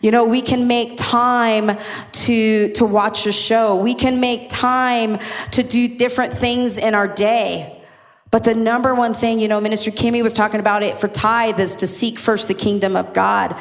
You 0.00 0.12
know, 0.12 0.24
we 0.24 0.40
can 0.40 0.68
make 0.68 0.96
time 0.96 1.76
to, 2.12 2.70
to 2.70 2.84
watch 2.84 3.26
a 3.26 3.32
show. 3.32 3.74
We 3.74 3.94
can 3.94 4.20
make 4.20 4.48
time 4.50 5.18
to 5.50 5.64
do 5.64 5.88
different 5.88 6.32
things 6.32 6.78
in 6.78 6.94
our 6.94 7.08
day. 7.08 7.82
But 8.30 8.44
the 8.44 8.54
number 8.54 8.94
one 8.94 9.14
thing, 9.14 9.40
you 9.40 9.48
know, 9.48 9.60
Minister 9.60 9.90
Kimmy 9.90 10.22
was 10.22 10.32
talking 10.32 10.60
about 10.60 10.84
it 10.84 10.96
for 10.96 11.08
tithe 11.08 11.58
is 11.58 11.74
to 11.74 11.88
seek 11.88 12.20
first 12.20 12.46
the 12.46 12.54
kingdom 12.54 12.94
of 12.94 13.12
God. 13.12 13.56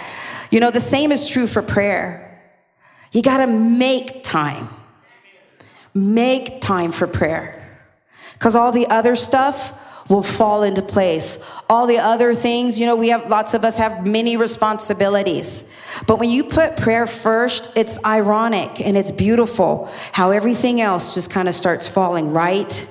You 0.52 0.60
know, 0.60 0.70
the 0.70 0.80
same 0.80 1.12
is 1.12 1.28
true 1.28 1.48
for 1.48 1.64
prayer. 1.64 2.40
You 3.12 3.24
got 3.24 3.38
to 3.38 3.48
make 3.48 4.22
time. 4.22 4.68
Make 5.96 6.62
time 6.62 6.92
for 6.92 7.08
prayer. 7.08 7.61
Because 8.42 8.56
all 8.56 8.72
the 8.72 8.88
other 8.88 9.16
stuff 9.16 9.72
will 10.10 10.24
fall 10.24 10.64
into 10.64 10.82
place. 10.82 11.38
All 11.70 11.86
the 11.86 12.00
other 12.00 12.34
things, 12.34 12.80
you 12.80 12.88
know, 12.88 12.96
we 12.96 13.10
have 13.10 13.30
lots 13.30 13.54
of 13.54 13.64
us 13.64 13.78
have 13.78 14.04
many 14.04 14.36
responsibilities. 14.36 15.64
But 16.08 16.18
when 16.18 16.32
you 16.32 16.44
put 16.44 16.76
prayer 16.76 17.06
first, 17.06 17.70
it's 17.76 18.04
ironic 18.04 18.82
and 18.82 18.98
it's 18.98 19.12
beautiful 19.12 19.92
how 20.12 20.32
everything 20.32 20.82
else 20.82 21.14
just 21.14 21.30
kind 21.30 21.48
of 21.48 21.54
starts 21.54 21.88
falling 21.88 22.32
right 22.32 22.88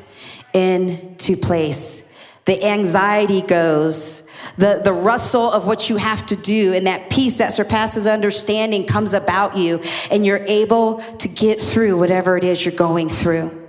into 0.55 1.37
place. 1.37 2.05
The 2.45 2.65
anxiety 2.65 3.43
goes, 3.43 4.23
the, 4.57 4.81
the 4.85 4.93
rustle 4.93 5.51
of 5.51 5.67
what 5.67 5.91
you 5.91 5.97
have 5.97 6.25
to 6.27 6.37
do, 6.37 6.75
and 6.75 6.87
that 6.87 7.11
peace 7.11 7.39
that 7.39 7.53
surpasses 7.53 8.07
understanding 8.07 8.87
comes 8.87 9.15
about 9.15 9.57
you, 9.57 9.83
and 10.13 10.25
you're 10.25 10.45
able 10.47 10.99
to 11.19 11.27
get 11.27 11.61
through 11.61 11.99
whatever 11.99 12.37
it 12.37 12.45
is 12.45 12.65
you're 12.65 12.73
going 12.73 13.09
through. 13.09 13.60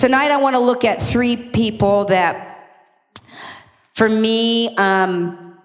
Tonight, 0.00 0.30
I 0.30 0.38
want 0.38 0.56
to 0.56 0.60
look 0.60 0.86
at 0.86 1.02
three 1.02 1.36
people 1.36 2.06
that, 2.06 2.70
for 3.92 4.08
me, 4.08 4.74
um, 4.76 5.58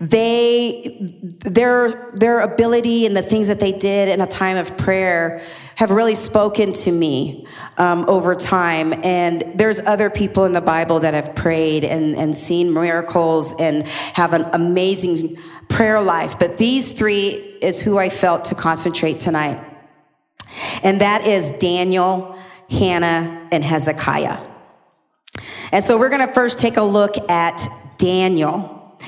they 0.00 0.98
their 1.46 2.12
their 2.12 2.40
ability 2.40 3.06
and 3.06 3.16
the 3.16 3.22
things 3.22 3.48
that 3.48 3.58
they 3.58 3.72
did 3.72 4.10
in 4.10 4.20
a 4.20 4.26
time 4.26 4.58
of 4.58 4.76
prayer 4.76 5.40
have 5.76 5.90
really 5.90 6.14
spoken 6.14 6.74
to 6.74 6.92
me 6.92 7.46
um, 7.78 8.04
over 8.06 8.34
time. 8.34 8.92
And 9.02 9.42
there's 9.54 9.80
other 9.80 10.10
people 10.10 10.44
in 10.44 10.52
the 10.52 10.60
bible 10.60 11.00
that 11.00 11.14
have 11.14 11.34
prayed 11.34 11.84
and, 11.84 12.16
and 12.16 12.36
seen 12.36 12.70
miracles 12.70 13.54
and 13.58 13.88
have 13.88 14.34
an 14.34 14.44
amazing 14.52 15.38
prayer 15.70 16.02
life. 16.02 16.38
But 16.38 16.58
these 16.58 16.92
three 16.92 17.30
is 17.62 17.80
who 17.80 17.96
i 17.96 18.10
felt 18.10 18.44
to 18.44 18.54
concentrate 18.54 19.20
tonight. 19.20 19.58
And 20.82 21.00
that 21.00 21.26
is 21.26 21.50
daniel 21.52 22.38
hannah 22.68 23.48
and 23.50 23.64
hezekiah. 23.64 24.38
And 25.72 25.84
so 25.84 25.98
we're 25.98 26.08
going 26.08 26.26
to 26.26 26.32
first 26.32 26.58
take 26.58 26.76
a 26.76 26.82
look 26.82 27.16
at 27.30 27.66
daniel. 27.98 28.98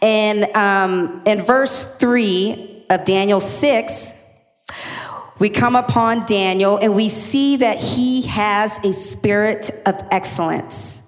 And 0.00 0.44
um, 0.56 1.22
in 1.26 1.42
verse 1.42 1.86
3 1.96 2.84
of 2.90 3.04
Daniel 3.04 3.40
6, 3.40 4.14
we 5.38 5.48
come 5.48 5.76
upon 5.76 6.26
Daniel 6.26 6.78
and 6.80 6.94
we 6.94 7.08
see 7.08 7.56
that 7.56 7.78
he 7.78 8.22
has 8.22 8.78
a 8.84 8.92
spirit 8.92 9.70
of 9.86 10.00
excellence. 10.10 11.02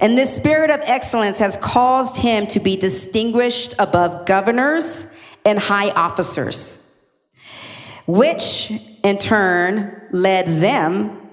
And 0.00 0.16
this 0.16 0.34
spirit 0.34 0.70
of 0.70 0.80
excellence 0.82 1.38
has 1.38 1.56
caused 1.56 2.18
him 2.18 2.46
to 2.48 2.60
be 2.60 2.76
distinguished 2.76 3.74
above 3.78 4.26
governors 4.26 5.06
and 5.44 5.58
high 5.58 5.90
officers, 5.90 6.78
which 8.08 8.72
in 9.04 9.18
turn 9.18 10.08
led 10.12 10.46
them 10.46 11.30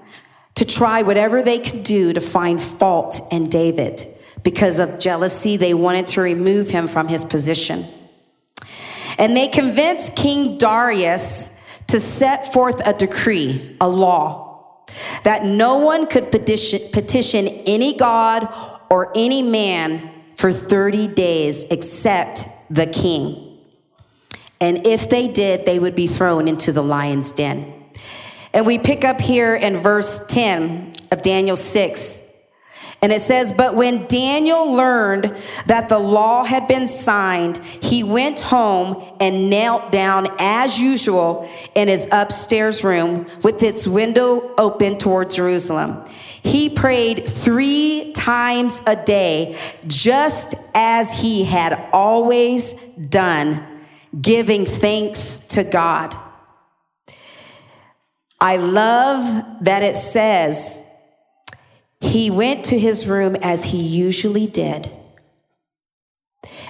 to 0.54 0.64
try 0.66 1.00
whatever 1.00 1.42
they 1.42 1.58
could 1.58 1.82
do 1.82 2.12
to 2.12 2.20
find 2.20 2.62
fault 2.62 3.20
in 3.32 3.48
David. 3.48 4.06
Because 4.42 4.78
of 4.78 4.98
jealousy, 4.98 5.56
they 5.56 5.72
wanted 5.72 6.06
to 6.08 6.20
remove 6.20 6.68
him 6.68 6.86
from 6.86 7.08
his 7.08 7.24
position. 7.24 7.86
And 9.18 9.34
they 9.34 9.48
convinced 9.48 10.14
King 10.16 10.58
Darius 10.58 11.50
to 11.86 11.98
set 11.98 12.52
forth 12.52 12.86
a 12.86 12.92
decree, 12.92 13.74
a 13.80 13.88
law, 13.88 14.84
that 15.24 15.46
no 15.46 15.78
one 15.78 16.06
could 16.06 16.30
petition, 16.30 17.48
any 17.48 17.96
god 17.96 18.52
or 18.90 19.12
any 19.16 19.42
man 19.42 20.10
for 20.34 20.52
30 20.52 21.08
days 21.08 21.64
except 21.70 22.46
the 22.68 22.86
king. 22.86 23.45
And 24.60 24.86
if 24.86 25.10
they 25.10 25.28
did, 25.28 25.66
they 25.66 25.78
would 25.78 25.94
be 25.94 26.06
thrown 26.06 26.48
into 26.48 26.72
the 26.72 26.82
lion's 26.82 27.32
den. 27.32 27.72
And 28.52 28.66
we 28.66 28.78
pick 28.78 29.04
up 29.04 29.20
here 29.20 29.54
in 29.54 29.78
verse 29.78 30.20
10 30.28 30.94
of 31.10 31.22
Daniel 31.22 31.56
6. 31.56 32.22
And 33.02 33.12
it 33.12 33.20
says, 33.20 33.52
But 33.52 33.74
when 33.76 34.06
Daniel 34.06 34.72
learned 34.72 35.36
that 35.66 35.88
the 35.88 35.98
law 35.98 36.44
had 36.44 36.66
been 36.66 36.88
signed, 36.88 37.58
he 37.58 38.02
went 38.02 38.40
home 38.40 39.04
and 39.20 39.50
knelt 39.50 39.92
down 39.92 40.28
as 40.38 40.80
usual 40.80 41.48
in 41.74 41.88
his 41.88 42.08
upstairs 42.10 42.82
room 42.82 43.26
with 43.42 43.62
its 43.62 43.86
window 43.86 44.54
open 44.56 44.96
toward 44.96 45.30
Jerusalem. 45.30 46.02
He 46.42 46.70
prayed 46.70 47.28
three 47.28 48.12
times 48.14 48.82
a 48.86 48.96
day, 48.96 49.58
just 49.86 50.54
as 50.74 51.12
he 51.12 51.44
had 51.44 51.88
always 51.92 52.74
done, 53.10 53.66
giving 54.20 54.64
thanks 54.64 55.38
to 55.48 55.64
God. 55.64 56.16
I 58.40 58.56
love 58.56 59.64
that 59.64 59.82
it 59.82 59.96
says, 59.96 60.82
he 62.00 62.30
went 62.30 62.66
to 62.66 62.78
his 62.78 63.06
room 63.06 63.36
as 63.36 63.64
he 63.64 63.78
usually 63.78 64.46
did 64.46 64.90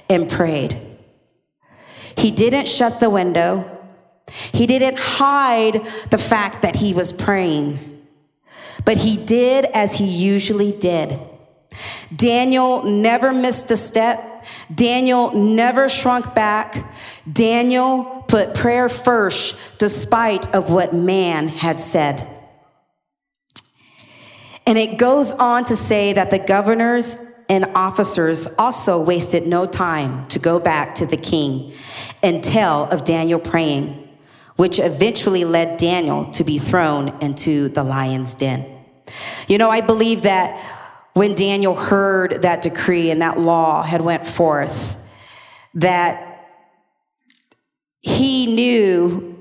and 0.09 0.29
prayed. 0.29 0.79
He 2.15 2.31
didn't 2.31 2.67
shut 2.67 2.99
the 2.99 3.09
window. 3.09 3.73
He 4.53 4.65
didn't 4.65 4.97
hide 4.97 5.85
the 6.09 6.17
fact 6.17 6.61
that 6.63 6.75
he 6.75 6.93
was 6.93 7.13
praying, 7.13 7.77
but 8.83 8.97
he 8.97 9.15
did 9.17 9.65
as 9.65 9.93
he 9.93 10.05
usually 10.05 10.71
did. 10.71 11.19
Daniel 12.15 12.83
never 12.83 13.31
missed 13.31 13.71
a 13.71 13.77
step. 13.77 14.36
Daniel 14.73 15.31
never 15.31 15.89
shrunk 15.89 16.33
back. 16.33 16.93
Daniel 17.31 18.25
put 18.27 18.53
prayer 18.53 18.89
first 18.89 19.55
despite 19.77 20.53
of 20.53 20.71
what 20.71 20.93
man 20.93 21.47
had 21.47 21.79
said. 21.79 22.27
And 24.65 24.77
it 24.77 24.97
goes 24.97 25.33
on 25.33 25.63
to 25.65 25.75
say 25.75 26.13
that 26.13 26.29
the 26.29 26.39
governors 26.39 27.17
and 27.49 27.65
officers 27.73 28.47
also 28.57 29.01
wasted 29.01 29.47
no 29.47 29.65
time 29.65 30.27
to 30.27 30.39
go 30.39 30.59
back 30.59 30.95
to 30.95 31.05
the 31.05 31.15
king 31.15 31.71
and 32.21 32.43
tell 32.43 32.83
of 32.91 33.05
Daniel 33.05 33.39
praying, 33.39 34.09
which 34.57 34.79
eventually 34.79 35.45
led 35.45 35.77
Daniel 35.77 36.29
to 36.31 36.43
be 36.43 36.57
thrown 36.57 37.17
into 37.21 37.69
the 37.69 37.83
lion's 37.83 38.35
den. 38.35 38.65
You 39.47 39.57
know, 39.57 39.69
I 39.69 39.79
believe 39.79 40.23
that 40.23 40.57
when 41.17 41.33
Daniel 41.33 41.73
heard 41.73 42.43
that 42.43 42.61
decree 42.61 43.09
and 43.09 43.23
that 43.23 43.39
law 43.39 43.81
had 43.81 44.01
went 44.01 44.27
forth 44.27 44.95
that 45.73 46.47
he 48.01 48.45
knew 48.45 49.35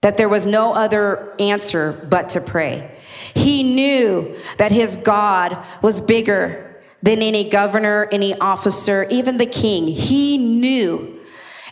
that 0.00 0.16
there 0.16 0.28
was 0.28 0.46
no 0.46 0.72
other 0.72 1.34
answer 1.38 1.92
but 2.08 2.30
to 2.30 2.40
pray. 2.40 2.96
He 3.34 3.62
knew 3.62 4.34
that 4.56 4.72
his 4.72 4.96
God 4.96 5.62
was 5.82 6.00
bigger 6.00 6.82
than 7.02 7.20
any 7.20 7.44
governor, 7.44 8.08
any 8.10 8.34
officer, 8.38 9.06
even 9.10 9.36
the 9.36 9.44
king. 9.44 9.86
He 9.86 10.38
knew. 10.38 11.20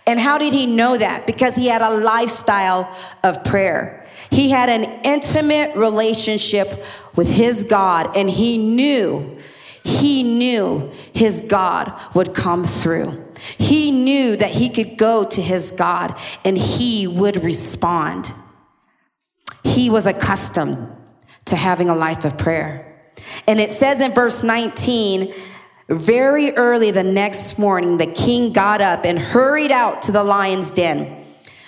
And 0.07 0.21
how 0.21 0.37
did 0.37 0.52
he 0.52 0.66
know 0.66 0.99
that? 0.99 1.26
Because 1.26 1.57
he 1.57 1.69
had 1.69 1.81
a 1.81 1.97
lifestyle 1.97 2.95
of 3.23 3.43
prayer. 3.43 4.04
He 4.31 4.50
had 4.50 4.69
an 4.69 4.85
intimate 5.02 5.75
relationship 5.76 6.85
with 7.16 7.30
his 7.30 7.64
God, 7.64 8.16
and 8.16 8.28
he 8.28 8.59
knew, 8.59 9.38
he 9.85 10.23
knew 10.23 10.90
his 11.12 11.40
God 11.40 11.92
would 12.14 12.35
come 12.35 12.64
through. 12.64 13.23
He 13.59 13.90
knew 13.90 14.37
that 14.37 14.50
he 14.50 14.68
could 14.68 14.97
go 14.97 15.25
to 15.25 15.42
his 15.42 15.71
God 15.71 16.18
and 16.44 16.56
he 16.56 17.06
would 17.06 17.44
respond. 17.44 18.33
He 19.62 19.90
was 19.90 20.06
accustomed 20.06 20.88
to 21.47 21.56
having 21.56 21.90
a 21.90 21.94
life 21.94 22.25
of 22.25 22.38
prayer. 22.38 22.90
And 23.47 23.61
it 23.61 23.71
says 23.71 24.00
in 24.00 24.12
verse 24.12 24.42
19, 24.42 25.35
very 25.88 26.52
early 26.52 26.90
the 26.90 27.02
next 27.02 27.59
morning, 27.59 27.99
the 27.99 28.06
king 28.06 28.52
got 28.52 28.80
up 28.80 29.04
and 29.04 29.18
hurried 29.18 29.71
out 29.71 30.02
to 30.02 30.12
the 30.12 30.25
lion's 30.25 30.71
den. 30.71 31.24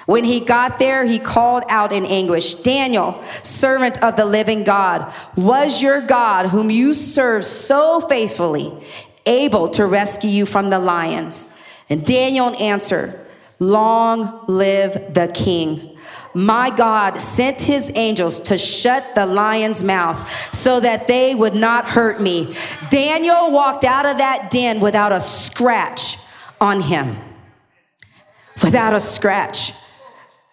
When 0.07 0.25
he 0.25 0.39
got 0.41 0.79
there, 0.79 1.05
he 1.05 1.19
called 1.19 1.65
out 1.69 1.93
in 1.93 2.07
anguish, 2.07 2.55
Daniel, 2.55 3.21
servant 3.43 4.03
of 4.03 4.17
the 4.17 4.25
living 4.25 4.63
God, 4.63 5.13
was 5.37 5.83
your 5.83 6.01
God, 6.01 6.47
whom 6.47 6.71
you 6.71 6.95
serve 6.95 7.45
so 7.45 8.01
faithfully, 8.01 8.73
able 9.27 9.69
to 9.71 9.85
rescue 9.85 10.31
you 10.31 10.47
from 10.47 10.69
the 10.69 10.79
lions? 10.79 11.49
And 11.91 12.07
Daniel 12.07 12.55
answered, 12.61 13.21
Long 13.59 14.45
live 14.47 15.15
the 15.15 15.29
king. 15.29 15.97
My 16.35 16.69
God 16.69 17.19
sent 17.19 17.63
his 17.63 17.91
angels 17.95 18.39
to 18.41 18.59
shut 18.59 19.15
the 19.15 19.25
lion's 19.25 19.83
mouth 19.83 20.55
so 20.55 20.79
that 20.81 21.07
they 21.07 21.35
would 21.35 21.55
not 21.55 21.89
hurt 21.89 22.21
me. 22.21 22.55
Daniel 22.91 23.51
walked 23.51 23.85
out 23.85 24.05
of 24.05 24.19
that 24.19 24.51
den 24.51 24.79
without 24.81 25.13
a 25.13 25.21
scratch 25.21 26.19
on 26.61 26.83
him. 26.83 27.17
Without 28.63 28.93
a 28.93 29.01
scratch. 29.01 29.73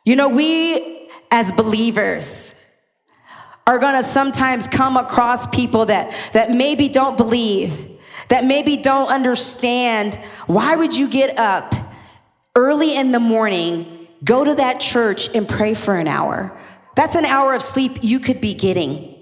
You 0.05 0.15
know, 0.15 0.29
we 0.29 1.09
as 1.31 1.51
believers 1.51 2.55
are 3.65 3.79
going 3.79 3.95
to 3.95 4.03
sometimes 4.03 4.67
come 4.67 4.97
across 4.97 5.47
people 5.47 5.85
that, 5.85 6.13
that 6.33 6.51
maybe 6.51 6.89
don't 6.89 7.17
believe, 7.17 7.91
that 8.27 8.43
maybe 8.43 8.75
don't 8.75 9.07
understand. 9.07 10.15
Why 10.47 10.75
would 10.75 10.95
you 10.95 11.07
get 11.07 11.39
up 11.39 11.73
early 12.55 12.95
in 12.95 13.11
the 13.11 13.19
morning, 13.19 14.07
go 14.23 14.43
to 14.43 14.55
that 14.55 14.79
church 14.79 15.33
and 15.33 15.47
pray 15.47 15.73
for 15.73 15.95
an 15.95 16.07
hour? 16.07 16.57
That's 16.95 17.15
an 17.15 17.25
hour 17.25 17.53
of 17.53 17.61
sleep 17.61 17.99
you 18.01 18.19
could 18.19 18.41
be 18.41 18.53
getting. 18.53 19.15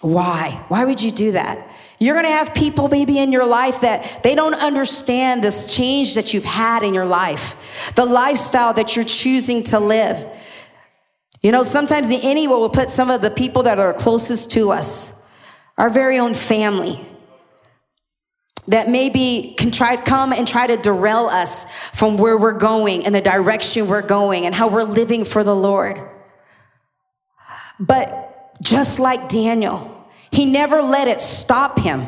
Why? 0.00 0.64
Why 0.68 0.84
would 0.84 1.02
you 1.02 1.10
do 1.10 1.32
that? 1.32 1.70
You're 2.02 2.14
going 2.14 2.26
to 2.26 2.32
have 2.32 2.52
people 2.52 2.88
maybe 2.88 3.20
in 3.20 3.30
your 3.30 3.46
life 3.46 3.82
that 3.82 4.24
they 4.24 4.34
don't 4.34 4.54
understand 4.54 5.44
this 5.44 5.72
change 5.72 6.16
that 6.16 6.34
you've 6.34 6.44
had 6.44 6.82
in 6.82 6.94
your 6.94 7.06
life, 7.06 7.92
the 7.94 8.04
lifestyle 8.04 8.74
that 8.74 8.96
you're 8.96 9.04
choosing 9.04 9.62
to 9.64 9.78
live. 9.78 10.26
You 11.42 11.52
know, 11.52 11.62
sometimes 11.62 12.08
the 12.08 12.16
enemy 12.16 12.48
will 12.48 12.68
put 12.70 12.90
some 12.90 13.08
of 13.08 13.22
the 13.22 13.30
people 13.30 13.62
that 13.62 13.78
are 13.78 13.94
closest 13.94 14.50
to 14.50 14.72
us, 14.72 15.12
our 15.78 15.90
very 15.90 16.18
own 16.18 16.34
family, 16.34 17.00
that 18.66 18.88
maybe 18.88 19.54
can 19.56 19.70
try 19.70 19.94
come 19.94 20.32
and 20.32 20.48
try 20.48 20.66
to 20.66 20.76
derail 20.76 21.26
us 21.26 21.66
from 21.90 22.16
where 22.16 22.36
we're 22.36 22.58
going 22.58 23.06
and 23.06 23.14
the 23.14 23.20
direction 23.20 23.86
we're 23.86 24.02
going 24.02 24.44
and 24.44 24.56
how 24.56 24.66
we're 24.66 24.82
living 24.82 25.24
for 25.24 25.44
the 25.44 25.54
Lord. 25.54 26.00
But 27.78 28.58
just 28.60 28.98
like 28.98 29.28
Daniel, 29.28 30.01
he 30.32 30.46
never 30.46 30.82
let 30.82 31.06
it 31.06 31.20
stop 31.20 31.78
him. 31.78 32.06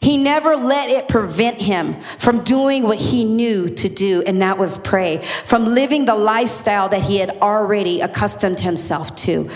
He 0.00 0.18
never 0.18 0.54
let 0.54 0.90
it 0.90 1.08
prevent 1.08 1.62
him 1.62 1.94
from 2.18 2.44
doing 2.44 2.82
what 2.82 2.98
he 2.98 3.24
knew 3.24 3.70
to 3.70 3.88
do, 3.88 4.22
and 4.26 4.42
that 4.42 4.58
was 4.58 4.76
pray, 4.76 5.22
from 5.46 5.64
living 5.64 6.04
the 6.04 6.14
lifestyle 6.14 6.90
that 6.90 7.00
he 7.00 7.16
had 7.16 7.30
already 7.40 8.02
accustomed 8.02 8.60
himself 8.60 9.16
to. 9.16 9.48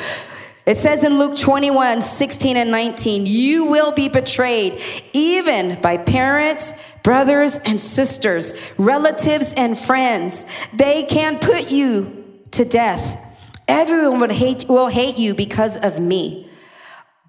It 0.64 0.76
says 0.76 1.04
in 1.04 1.18
Luke 1.18 1.37
21 1.37 2.00
16 2.00 2.56
and 2.56 2.70
19, 2.70 3.26
you 3.26 3.66
will 3.66 3.92
be 3.92 4.08
betrayed 4.08 4.80
even 5.12 5.78
by 5.82 5.98
parents, 5.98 6.72
brothers 7.02 7.58
and 7.58 7.78
sisters, 7.78 8.54
relatives 8.78 9.52
and 9.54 9.78
friends. 9.78 10.46
They 10.72 11.02
can 11.02 11.38
put 11.38 11.70
you 11.70 12.24
to 12.52 12.64
death. 12.64 13.18
Everyone 13.66 14.20
will 14.20 14.28
hate, 14.28 14.64
will 14.66 14.88
hate 14.88 15.18
you 15.18 15.34
because 15.34 15.76
of 15.78 16.00
me 16.00 16.47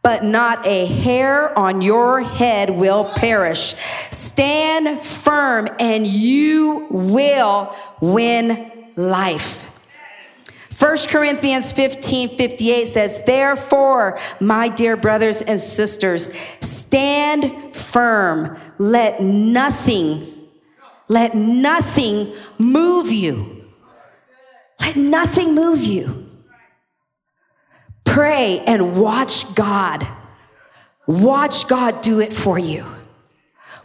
but 0.10 0.24
not 0.24 0.66
a 0.66 0.88
hair 0.88 1.56
on 1.56 1.84
your 1.84 2.20
head 2.20 2.72
will 2.72 3.06
perish. 3.14 3.76
Stand 4.10 5.00
firm 5.00 5.68
and 5.80 6.08
you 6.08 6.88
will 6.90 7.76
win 8.02 8.72
life. 8.96 9.64
1 10.80 10.98
Corinthians 11.10 11.72
15 11.74 12.38
58 12.38 12.88
says, 12.88 13.20
Therefore, 13.24 14.18
my 14.40 14.68
dear 14.68 14.98
brothers 14.98 15.44
and 15.44 15.60
sisters, 15.60 16.32
stand 16.60 17.76
firm. 17.76 18.58
Let 18.80 19.22
nothing, 19.22 20.50
let 21.08 21.36
nothing 21.36 22.34
move 22.58 23.12
you. 23.12 23.64
Let 24.80 24.96
nothing 24.96 25.54
move 25.54 25.84
you. 25.84 26.19
Pray 28.10 28.60
and 28.66 29.00
watch 29.00 29.54
God. 29.54 30.06
Watch 31.06 31.68
God 31.68 32.02
do 32.02 32.20
it 32.20 32.34
for 32.34 32.58
you. 32.58 32.84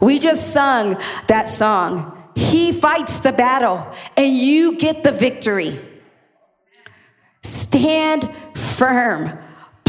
We 0.01 0.17
just 0.17 0.51
sung 0.51 0.97
that 1.27 1.47
song. 1.47 2.11
He 2.33 2.71
fights 2.71 3.19
the 3.19 3.31
battle 3.31 3.87
and 4.17 4.35
you 4.35 4.77
get 4.77 5.03
the 5.03 5.11
victory. 5.11 5.79
Stand 7.43 8.27
firm. 8.55 9.37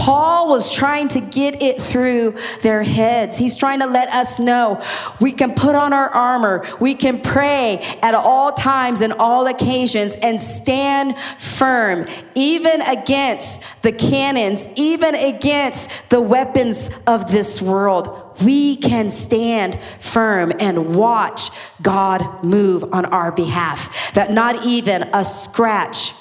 Paul 0.06 0.48
was 0.48 0.72
trying 0.72 1.08
to 1.08 1.20
get 1.20 1.60
it 1.64 1.82
through 1.82 2.36
their 2.62 2.84
heads. 2.84 3.36
He's 3.36 3.56
trying 3.56 3.80
to 3.80 3.88
let 3.88 4.08
us 4.10 4.38
know 4.38 4.80
we 5.20 5.32
can 5.32 5.52
put 5.52 5.74
on 5.74 5.92
our 5.92 6.08
armor, 6.10 6.64
we 6.80 6.94
can 6.94 7.20
pray 7.20 7.78
at 8.02 8.14
all 8.14 8.52
times 8.52 9.00
and 9.00 9.14
all 9.14 9.48
occasions 9.48 10.14
and 10.22 10.40
stand 10.40 11.18
firm, 11.40 12.06
even 12.36 12.82
against 12.82 13.64
the 13.82 13.90
cannons, 13.90 14.68
even 14.76 15.16
against 15.16 15.90
the 16.08 16.20
weapons 16.20 16.88
of 17.08 17.32
this 17.32 17.60
world. 17.60 18.38
We 18.44 18.76
can 18.76 19.10
stand 19.10 19.76
firm 19.98 20.52
and 20.60 20.94
watch 20.94 21.50
God 21.82 22.44
move 22.44 22.84
on 22.94 23.06
our 23.06 23.32
behalf, 23.32 24.14
that 24.14 24.30
not 24.30 24.64
even 24.64 25.10
a 25.12 25.24
scratch 25.24 26.14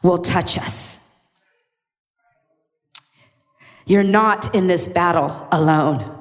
will 0.00 0.18
touch 0.18 0.56
us. 0.58 1.01
You're 3.86 4.02
not 4.02 4.54
in 4.54 4.66
this 4.66 4.88
battle 4.88 5.48
alone. 5.50 6.18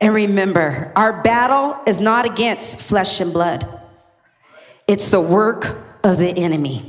And 0.00 0.14
remember, 0.14 0.92
our 0.96 1.22
battle 1.22 1.76
is 1.86 2.00
not 2.00 2.26
against 2.26 2.80
flesh 2.80 3.20
and 3.20 3.32
blood, 3.32 3.80
it's 4.88 5.08
the 5.10 5.20
work 5.20 5.78
of 6.02 6.18
the 6.18 6.36
enemy. 6.36 6.88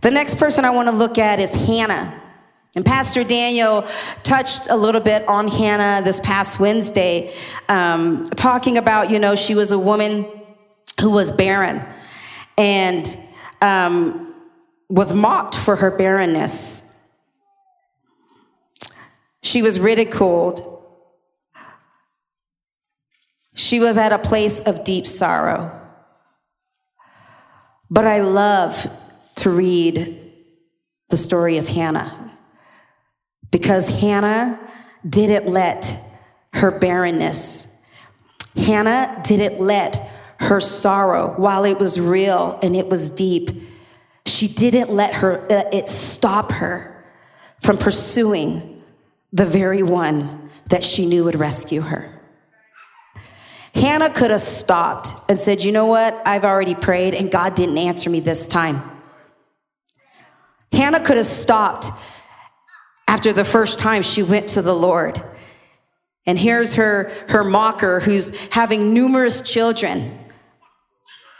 The 0.00 0.10
next 0.10 0.36
person 0.36 0.64
I 0.64 0.70
want 0.70 0.88
to 0.88 0.94
look 0.94 1.18
at 1.18 1.40
is 1.40 1.52
Hannah. 1.54 2.22
And 2.76 2.84
Pastor 2.84 3.24
Daniel 3.24 3.82
touched 4.22 4.68
a 4.70 4.76
little 4.76 5.00
bit 5.00 5.26
on 5.26 5.48
Hannah 5.48 6.04
this 6.04 6.20
past 6.20 6.60
Wednesday, 6.60 7.32
um, 7.68 8.24
talking 8.24 8.78
about, 8.78 9.10
you 9.10 9.18
know, 9.18 9.34
she 9.34 9.54
was 9.54 9.72
a 9.72 9.78
woman 9.78 10.26
who 11.00 11.10
was 11.10 11.32
barren. 11.32 11.84
And 12.56 13.18
um, 13.60 14.34
was 14.88 15.12
mocked 15.12 15.54
for 15.54 15.76
her 15.76 15.90
barrenness. 15.90 16.82
She 19.42 19.62
was 19.62 19.78
ridiculed. 19.78 20.62
She 23.54 23.80
was 23.80 23.96
at 23.96 24.12
a 24.12 24.18
place 24.18 24.60
of 24.60 24.84
deep 24.84 25.06
sorrow. 25.06 25.78
But 27.90 28.06
I 28.06 28.20
love 28.20 28.86
to 29.36 29.50
read 29.50 30.32
the 31.08 31.16
story 31.16 31.58
of 31.58 31.68
Hannah 31.68 32.36
because 33.50 33.88
Hannah 33.88 34.60
didn't 35.08 35.46
let 35.46 35.98
her 36.52 36.70
barrenness, 36.70 37.82
Hannah 38.56 39.20
didn't 39.24 39.60
let 39.60 40.10
her 40.40 40.60
sorrow, 40.60 41.34
while 41.36 41.64
it 41.64 41.78
was 41.78 42.00
real 42.00 42.58
and 42.62 42.76
it 42.76 42.88
was 42.88 43.10
deep, 43.10 43.50
she 44.28 44.48
didn't 44.48 44.90
let 44.90 45.14
her 45.14 45.40
uh, 45.50 45.68
it 45.72 45.88
stop 45.88 46.52
her 46.52 47.04
from 47.60 47.76
pursuing 47.76 48.82
the 49.32 49.46
very 49.46 49.82
one 49.82 50.50
that 50.70 50.84
she 50.84 51.06
knew 51.06 51.24
would 51.24 51.38
rescue 51.38 51.80
her. 51.80 52.18
Hannah 53.74 54.10
could 54.10 54.30
have 54.30 54.40
stopped 54.40 55.14
and 55.28 55.38
said, 55.38 55.62
You 55.62 55.72
know 55.72 55.86
what? 55.86 56.20
I've 56.26 56.44
already 56.44 56.74
prayed 56.74 57.14
and 57.14 57.30
God 57.30 57.54
didn't 57.54 57.78
answer 57.78 58.10
me 58.10 58.20
this 58.20 58.46
time. 58.46 58.82
Hannah 60.72 61.00
could 61.00 61.16
have 61.16 61.26
stopped 61.26 61.90
after 63.06 63.32
the 63.32 63.44
first 63.44 63.78
time 63.78 64.02
she 64.02 64.22
went 64.22 64.50
to 64.50 64.62
the 64.62 64.74
Lord. 64.74 65.22
And 66.26 66.38
here's 66.38 66.74
her, 66.74 67.10
her 67.28 67.42
mocker 67.42 68.00
who's 68.00 68.36
having 68.52 68.92
numerous 68.92 69.40
children. 69.40 70.18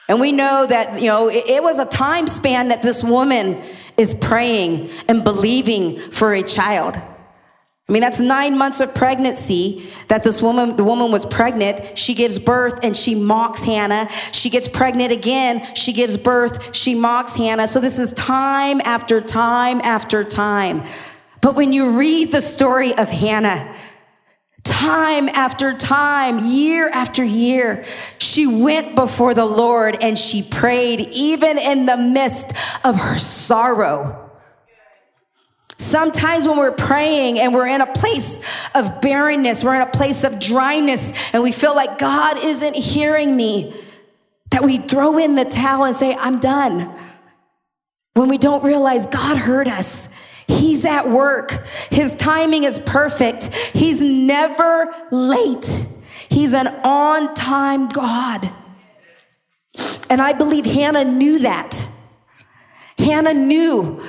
And 0.08 0.20
we 0.20 0.32
know 0.32 0.66
that, 0.66 1.00
you 1.00 1.08
know, 1.08 1.28
it, 1.28 1.46
it 1.46 1.62
was 1.62 1.78
a 1.78 1.84
time 1.84 2.26
span 2.26 2.68
that 2.68 2.82
this 2.82 3.04
woman 3.04 3.62
is 3.96 4.14
praying 4.14 4.90
and 5.06 5.22
believing 5.22 5.98
for 5.98 6.32
a 6.32 6.42
child. 6.42 6.96
I 6.96 7.92
mean, 7.92 8.02
that's 8.02 8.20
nine 8.20 8.58
months 8.58 8.80
of 8.80 8.94
pregnancy 8.94 9.82
that 10.08 10.22
this 10.22 10.42
woman, 10.42 10.76
the 10.76 10.84
woman 10.84 11.10
was 11.10 11.24
pregnant. 11.24 11.96
She 11.96 12.12
gives 12.12 12.38
birth 12.38 12.80
and 12.82 12.94
she 12.94 13.14
mocks 13.14 13.62
Hannah. 13.62 14.10
She 14.30 14.50
gets 14.50 14.68
pregnant 14.68 15.10
again. 15.10 15.64
She 15.74 15.94
gives 15.94 16.18
birth. 16.18 16.74
She 16.76 16.94
mocks 16.94 17.34
Hannah. 17.34 17.66
So 17.66 17.80
this 17.80 17.98
is 17.98 18.12
time 18.12 18.82
after 18.84 19.22
time 19.22 19.80
after 19.82 20.22
time. 20.22 20.84
But 21.40 21.54
when 21.54 21.72
you 21.72 21.96
read 21.96 22.30
the 22.30 22.42
story 22.42 22.94
of 22.94 23.08
Hannah, 23.08 23.74
time 24.68 25.28
after 25.30 25.72
time, 25.72 26.38
year 26.40 26.88
after 26.90 27.24
year, 27.24 27.84
she 28.18 28.46
went 28.46 28.94
before 28.94 29.34
the 29.34 29.44
Lord 29.44 29.96
and 30.00 30.16
she 30.16 30.42
prayed, 30.42 31.00
even 31.12 31.58
in 31.58 31.86
the 31.86 31.96
midst 31.96 32.52
of 32.84 32.96
her 32.96 33.18
sorrow. 33.18 34.30
Sometimes 35.78 36.46
when 36.46 36.58
we're 36.58 36.72
praying 36.72 37.38
and 37.38 37.54
we're 37.54 37.68
in 37.68 37.80
a 37.80 37.92
place 37.92 38.40
of 38.74 39.00
barrenness, 39.00 39.62
we're 39.62 39.76
in 39.76 39.82
a 39.82 39.90
place 39.90 40.24
of 40.24 40.38
dryness, 40.38 41.12
and 41.32 41.42
we 41.42 41.52
feel 41.52 41.74
like 41.74 41.98
God 41.98 42.36
isn't 42.36 42.74
hearing 42.74 43.34
me, 43.34 43.74
that 44.50 44.62
we 44.62 44.78
throw 44.78 45.18
in 45.18 45.34
the 45.34 45.44
towel 45.44 45.84
and 45.84 45.94
say, 45.94 46.14
I'm 46.14 46.40
done. 46.40 46.92
When 48.14 48.28
we 48.28 48.38
don't 48.38 48.64
realize 48.64 49.06
God 49.06 49.38
heard 49.38 49.68
us. 49.68 50.08
He's 50.48 50.84
at 50.84 51.08
work. 51.08 51.66
His 51.90 52.14
timing 52.14 52.64
is 52.64 52.80
perfect. 52.80 53.54
He's 53.54 54.00
never 54.00 54.92
late. 55.10 55.86
He's 56.28 56.52
an 56.52 56.68
on 56.84 57.34
time 57.34 57.88
God. 57.88 58.52
And 60.10 60.20
I 60.20 60.32
believe 60.32 60.64
Hannah 60.64 61.04
knew 61.04 61.40
that. 61.40 61.88
Hannah 62.98 63.34
knew 63.34 64.02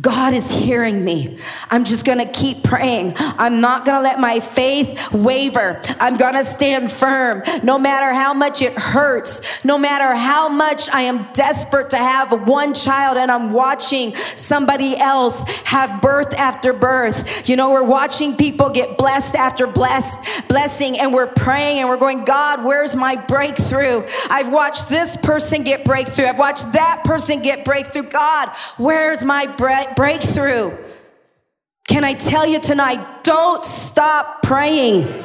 God 0.00 0.34
is 0.34 0.50
hearing 0.50 1.04
me. 1.04 1.38
I'm 1.70 1.84
just 1.84 2.04
going 2.04 2.18
to 2.18 2.26
keep 2.26 2.62
praying. 2.62 3.14
I'm 3.16 3.60
not 3.60 3.84
going 3.84 3.96
to 3.96 4.02
let 4.02 4.20
my 4.20 4.40
faith 4.40 5.12
waver. 5.12 5.80
I'm 6.00 6.16
going 6.16 6.34
to 6.34 6.44
stand 6.44 6.90
firm 6.90 7.42
no 7.62 7.78
matter 7.78 8.12
how 8.12 8.34
much 8.34 8.62
it 8.62 8.72
hurts, 8.72 9.64
no 9.64 9.78
matter 9.78 10.14
how 10.14 10.48
much 10.48 10.90
I 10.90 11.02
am 11.02 11.28
desperate 11.32 11.90
to 11.90 11.98
have 11.98 12.46
one 12.46 12.74
child 12.74 13.16
and 13.16 13.30
I'm 13.30 13.52
watching 13.52 14.14
somebody 14.16 14.96
else 14.96 15.44
have 15.64 16.02
birth 16.02 16.34
after 16.34 16.72
birth. 16.72 17.48
You 17.48 17.56
know, 17.56 17.70
we're 17.70 17.82
watching 17.82 18.36
people 18.36 18.68
get 18.70 18.98
blessed 18.98 19.36
after 19.36 19.66
blessed 19.66 20.48
blessing 20.48 20.98
and 20.98 21.12
we're 21.12 21.26
praying 21.26 21.78
and 21.78 21.88
we're 21.88 21.96
going, 21.96 22.24
God, 22.24 22.64
where's 22.64 22.96
my 22.96 23.16
breakthrough? 23.16 24.04
I've 24.28 24.52
watched 24.52 24.88
this 24.88 25.16
person 25.16 25.62
get 25.62 25.84
breakthrough. 25.84 26.26
I've 26.26 26.38
watched 26.38 26.72
that 26.72 27.02
person 27.04 27.40
get 27.40 27.64
breakthrough. 27.64 28.02
God, 28.02 28.50
where's 28.76 29.24
my 29.24 29.46
breakthrough? 29.46 29.85
Breakthrough. 29.94 30.76
Can 31.86 32.02
I 32.02 32.14
tell 32.14 32.46
you 32.46 32.58
tonight, 32.58 33.22
don't 33.22 33.64
stop 33.64 34.42
praying. 34.42 35.24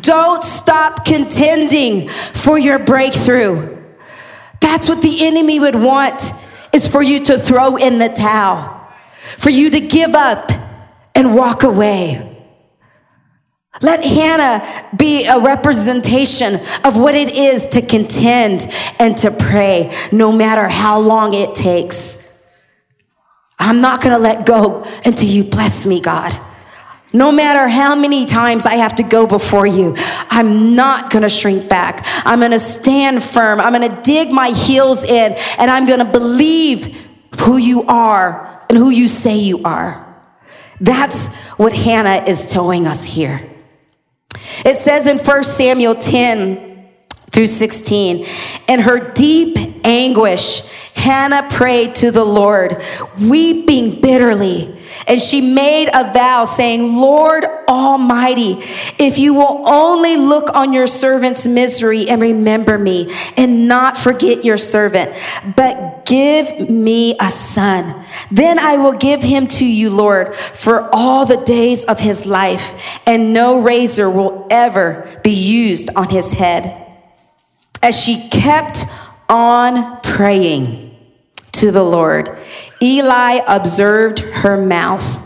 Don't 0.00 0.42
stop 0.42 1.04
contending 1.04 2.08
for 2.08 2.58
your 2.58 2.78
breakthrough. 2.78 3.78
That's 4.60 4.88
what 4.88 5.02
the 5.02 5.26
enemy 5.26 5.60
would 5.60 5.74
want 5.74 6.32
is 6.72 6.88
for 6.88 7.02
you 7.02 7.22
to 7.24 7.38
throw 7.38 7.76
in 7.76 7.98
the 7.98 8.08
towel, 8.08 8.88
for 9.36 9.50
you 9.50 9.70
to 9.70 9.80
give 9.80 10.14
up 10.14 10.50
and 11.14 11.34
walk 11.34 11.62
away. 11.62 12.28
Let 13.80 14.04
Hannah 14.04 14.64
be 14.96 15.24
a 15.24 15.38
representation 15.40 16.54
of 16.84 16.96
what 16.96 17.14
it 17.14 17.30
is 17.30 17.66
to 17.68 17.82
contend 17.82 18.66
and 18.98 19.16
to 19.18 19.30
pray, 19.30 19.92
no 20.12 20.30
matter 20.30 20.68
how 20.68 21.00
long 21.00 21.34
it 21.34 21.54
takes. 21.54 22.18
I'm 23.62 23.80
not 23.80 24.02
going 24.02 24.12
to 24.12 24.18
let 24.18 24.44
go 24.44 24.84
until 25.04 25.28
you 25.28 25.44
bless 25.44 25.86
me, 25.86 26.00
God. 26.00 26.38
No 27.12 27.30
matter 27.30 27.68
how 27.68 27.94
many 27.94 28.24
times 28.24 28.66
I 28.66 28.74
have 28.74 28.96
to 28.96 29.04
go 29.04 29.26
before 29.26 29.66
you, 29.66 29.94
I'm 30.30 30.74
not 30.74 31.10
going 31.10 31.22
to 31.22 31.28
shrink 31.28 31.68
back. 31.68 32.04
I'm 32.26 32.40
going 32.40 32.50
to 32.50 32.58
stand 32.58 33.22
firm. 33.22 33.60
I'm 33.60 33.72
going 33.72 33.88
to 33.88 34.02
dig 34.02 34.30
my 34.30 34.48
heels 34.48 35.04
in 35.04 35.34
and 35.58 35.70
I'm 35.70 35.86
going 35.86 36.00
to 36.00 36.10
believe 36.10 37.08
who 37.38 37.56
you 37.56 37.84
are 37.84 38.64
and 38.68 38.76
who 38.76 38.90
you 38.90 39.06
say 39.06 39.36
you 39.36 39.62
are. 39.62 40.08
That's 40.80 41.28
what 41.56 41.72
Hannah 41.72 42.24
is 42.26 42.50
telling 42.50 42.88
us 42.88 43.04
here. 43.04 43.48
It 44.64 44.76
says 44.76 45.06
in 45.06 45.18
1 45.18 45.44
Samuel 45.44 45.94
10 45.94 46.71
through 47.32 47.46
16, 47.46 48.26
in 48.68 48.80
her 48.80 49.12
deep 49.12 49.56
anguish, 49.84 50.62
Hannah 50.94 51.48
prayed 51.50 51.94
to 51.96 52.10
the 52.10 52.24
Lord, 52.24 52.82
weeping 53.18 54.00
bitterly. 54.00 54.78
And 55.06 55.20
she 55.20 55.40
made 55.40 55.88
a 55.94 56.12
vow 56.12 56.44
saying, 56.44 56.96
Lord 56.96 57.44
Almighty, 57.66 58.58
if 58.98 59.18
you 59.18 59.32
will 59.32 59.66
only 59.66 60.16
look 60.16 60.54
on 60.54 60.74
your 60.74 60.86
servant's 60.86 61.46
misery 61.46 62.08
and 62.10 62.20
remember 62.20 62.76
me 62.76 63.10
and 63.38 63.66
not 63.66 63.96
forget 63.96 64.44
your 64.44 64.58
servant, 64.58 65.16
but 65.56 66.04
give 66.04 66.68
me 66.68 67.16
a 67.18 67.30
son, 67.30 68.04
then 68.30 68.58
I 68.58 68.76
will 68.76 68.92
give 68.92 69.22
him 69.22 69.46
to 69.46 69.66
you, 69.66 69.88
Lord, 69.88 70.36
for 70.36 70.90
all 70.92 71.24
the 71.24 71.38
days 71.38 71.86
of 71.86 71.98
his 71.98 72.26
life, 72.26 73.00
and 73.06 73.32
no 73.32 73.60
razor 73.60 74.10
will 74.10 74.46
ever 74.50 75.08
be 75.24 75.30
used 75.30 75.88
on 75.96 76.10
his 76.10 76.32
head. 76.32 76.81
As 77.82 78.00
she 78.00 78.28
kept 78.28 78.86
on 79.28 80.00
praying 80.02 80.92
to 81.52 81.70
the 81.70 81.82
Lord. 81.82 82.36
Eli 82.82 83.40
observed 83.46 84.20
her 84.20 84.60
mouth. 84.60 85.20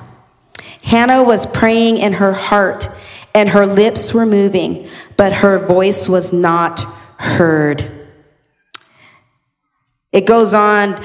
Hannah 0.83 1.23
was 1.23 1.47
praying 1.47 1.97
in 1.97 2.15
her 2.15 2.33
heart, 2.33 2.89
and 3.35 3.49
her 3.49 3.67
lips 3.67 4.13
were 4.13 4.27
moving, 4.27 4.89
but 5.17 5.33
her 5.33 5.59
voice 5.67 6.09
was 6.09 6.33
not 6.33 6.81
heard. 7.19 8.09
It 10.13 10.27
goes 10.27 10.55
on 10.55 11.01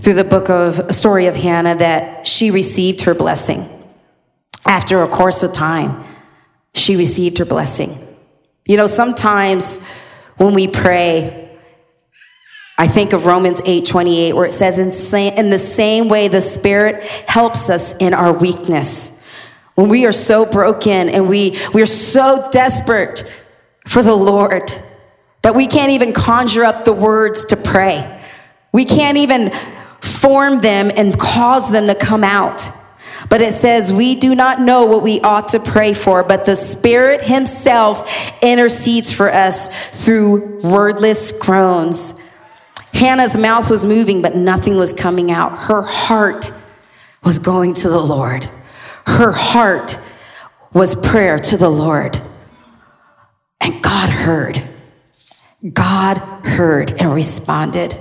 through 0.00 0.14
the 0.14 0.24
book 0.24 0.50
of 0.50 0.94
story 0.94 1.26
of 1.26 1.36
Hannah 1.36 1.76
that 1.76 2.26
she 2.26 2.50
received 2.50 3.02
her 3.02 3.14
blessing. 3.14 3.66
After 4.66 5.02
a 5.02 5.08
course 5.08 5.42
of 5.42 5.52
time, 5.52 6.04
she 6.74 6.96
received 6.96 7.38
her 7.38 7.44
blessing. 7.44 7.96
You 8.66 8.76
know, 8.76 8.86
sometimes 8.86 9.80
when 10.36 10.54
we 10.54 10.68
pray, 10.68 11.50
I 12.78 12.86
think 12.86 13.12
of 13.12 13.26
Romans 13.26 13.60
8 13.64 13.84
28, 13.84 14.32
where 14.34 14.46
it 14.46 14.52
says, 14.52 14.78
in, 14.78 15.38
in 15.38 15.50
the 15.50 15.58
same 15.58 16.08
way, 16.08 16.28
the 16.28 16.40
Spirit 16.40 17.04
helps 17.28 17.70
us 17.70 17.94
in 17.98 18.14
our 18.14 18.32
weakness. 18.32 19.22
When 19.74 19.88
we 19.88 20.06
are 20.06 20.12
so 20.12 20.44
broken 20.44 21.08
and 21.08 21.28
we, 21.28 21.56
we 21.72 21.82
are 21.82 21.86
so 21.86 22.48
desperate 22.50 23.24
for 23.86 24.02
the 24.02 24.14
Lord 24.14 24.72
that 25.42 25.54
we 25.54 25.66
can't 25.66 25.90
even 25.90 26.12
conjure 26.12 26.64
up 26.64 26.84
the 26.84 26.92
words 26.92 27.46
to 27.46 27.56
pray. 27.56 28.20
We 28.72 28.84
can't 28.84 29.18
even 29.18 29.50
form 30.00 30.60
them 30.60 30.90
and 30.94 31.18
cause 31.18 31.70
them 31.70 31.86
to 31.86 31.94
come 31.94 32.24
out. 32.24 32.70
But 33.28 33.40
it 33.40 33.54
says, 33.54 33.92
We 33.92 34.14
do 34.14 34.34
not 34.34 34.60
know 34.60 34.86
what 34.86 35.02
we 35.02 35.20
ought 35.20 35.48
to 35.48 35.60
pray 35.60 35.92
for, 35.94 36.22
but 36.22 36.44
the 36.44 36.56
Spirit 36.56 37.22
Himself 37.22 38.32
intercedes 38.42 39.12
for 39.12 39.32
us 39.32 40.04
through 40.04 40.60
wordless 40.60 41.32
groans. 41.32 42.14
Hannah's 42.92 43.36
mouth 43.36 43.70
was 43.70 43.86
moving, 43.86 44.22
but 44.22 44.36
nothing 44.36 44.76
was 44.76 44.92
coming 44.92 45.30
out. 45.30 45.56
Her 45.56 45.82
heart 45.82 46.52
was 47.24 47.38
going 47.38 47.74
to 47.74 47.88
the 47.88 48.00
Lord. 48.00 48.48
Her 49.06 49.32
heart 49.32 49.98
was 50.72 50.94
prayer 50.94 51.38
to 51.38 51.56
the 51.56 51.68
Lord. 51.68 52.20
And 53.60 53.82
God 53.82 54.10
heard. 54.10 54.68
God 55.72 56.18
heard 56.18 57.00
and 57.00 57.14
responded. 57.14 57.96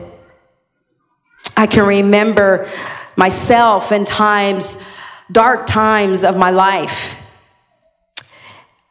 I 1.55 1.67
can 1.67 1.86
remember 1.86 2.67
myself 3.15 3.91
in 3.91 4.05
times 4.05 4.77
dark 5.31 5.65
times 5.65 6.23
of 6.23 6.37
my 6.37 6.51
life. 6.51 7.17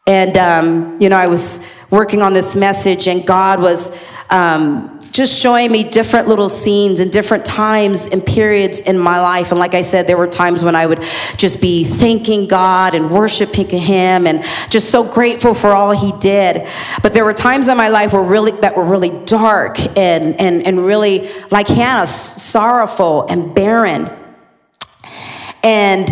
And, 0.07 0.37
um, 0.39 0.97
you 1.01 1.09
know, 1.09 1.17
I 1.17 1.29
was 1.29 1.61
working 1.91 2.23
on 2.23 2.33
this 2.33 2.57
message, 2.57 3.07
and 3.07 3.27
God 3.27 3.61
was 3.61 3.93
um, 4.31 4.99
just 5.13 5.39
showing 5.39 5.71
me 5.71 5.85
different 5.85 6.29
little 6.29 6.49
scenes 6.49 7.01
and 7.01 7.13
different 7.13 7.45
times 7.45 8.07
and 8.07 8.25
periods 8.25 8.81
in 8.81 8.99
my 8.99 9.21
life. 9.21 9.51
And 9.51 9.61
like 9.61 9.75
I 9.75 9.83
said, 9.83 10.07
there 10.07 10.17
were 10.17 10.27
times 10.27 10.65
when 10.65 10.75
I 10.75 10.87
would 10.87 11.03
just 11.37 11.61
be 11.61 11.85
thanking 11.85 12.47
God 12.47 12.95
and 12.95 13.11
worshiping 13.11 13.69
Him 13.69 14.27
and 14.27 14.43
just 14.71 14.91
so 14.91 15.05
grateful 15.05 15.55
for 15.55 15.73
all 15.73 15.93
He 15.93 16.13
did. 16.19 16.67
But 17.03 17.13
there 17.13 17.25
were 17.25 17.35
times 17.35 17.69
in 17.69 17.77
my 17.77 17.89
life 17.89 18.13
were 18.13 18.23
really 18.23 18.53
that 18.63 18.77
were 18.77 18.85
really 18.85 19.11
dark 19.27 19.79
and 19.97 20.41
and 20.41 20.67
and 20.67 20.87
really 20.87 21.29
like 21.51 21.69
Hannah, 21.69 22.07
sorrowful 22.07 23.27
and 23.29 23.55
barren. 23.55 24.11
And 25.63 26.09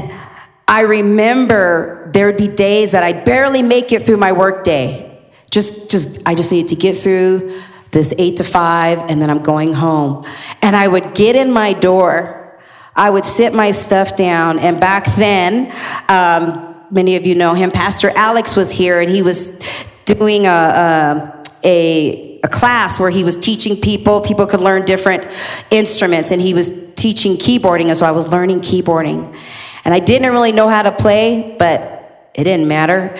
I 0.68 0.82
remember 0.82 2.10
there 2.12 2.26
would 2.26 2.36
be 2.36 2.46
days 2.46 2.92
that 2.92 3.02
I'd 3.02 3.24
barely 3.24 3.62
make 3.62 3.90
it 3.90 4.04
through 4.04 4.18
my 4.18 4.32
workday. 4.32 5.18
Just, 5.50 5.90
just, 5.90 6.20
I 6.26 6.34
just 6.34 6.52
needed 6.52 6.68
to 6.68 6.76
get 6.76 6.94
through 6.94 7.58
this 7.90 8.12
eight 8.18 8.36
to 8.36 8.44
five, 8.44 8.98
and 9.10 9.20
then 9.20 9.30
I'm 9.30 9.42
going 9.42 9.72
home. 9.72 10.26
And 10.60 10.76
I 10.76 10.86
would 10.86 11.14
get 11.14 11.36
in 11.36 11.50
my 11.50 11.72
door, 11.72 12.60
I 12.94 13.08
would 13.08 13.24
sit 13.24 13.54
my 13.54 13.70
stuff 13.70 14.14
down, 14.14 14.58
and 14.58 14.78
back 14.78 15.06
then, 15.16 15.72
um, 16.10 16.84
many 16.90 17.16
of 17.16 17.26
you 17.26 17.34
know 17.34 17.54
him, 17.54 17.70
Pastor 17.70 18.10
Alex 18.14 18.56
was 18.56 18.70
here, 18.70 19.00
and 19.00 19.10
he 19.10 19.22
was 19.22 19.58
doing 20.04 20.46
a, 20.46 20.50
a, 20.50 21.42
a, 21.64 22.40
a 22.44 22.48
class 22.48 23.00
where 23.00 23.08
he 23.08 23.24
was 23.24 23.36
teaching 23.36 23.80
people, 23.80 24.20
people 24.20 24.46
could 24.46 24.60
learn 24.60 24.84
different 24.84 25.24
instruments, 25.70 26.30
and 26.30 26.42
he 26.42 26.52
was 26.52 26.92
teaching 26.94 27.36
keyboarding 27.36 27.88
as 27.88 28.02
well. 28.02 28.12
I 28.12 28.16
was 28.16 28.28
learning 28.28 28.60
keyboarding. 28.60 29.34
And 29.84 29.94
I 29.94 29.98
didn't 29.98 30.30
really 30.32 30.52
know 30.52 30.68
how 30.68 30.82
to 30.82 30.92
play, 30.92 31.56
but 31.58 32.30
it 32.34 32.44
didn't 32.44 32.68
matter. 32.68 33.16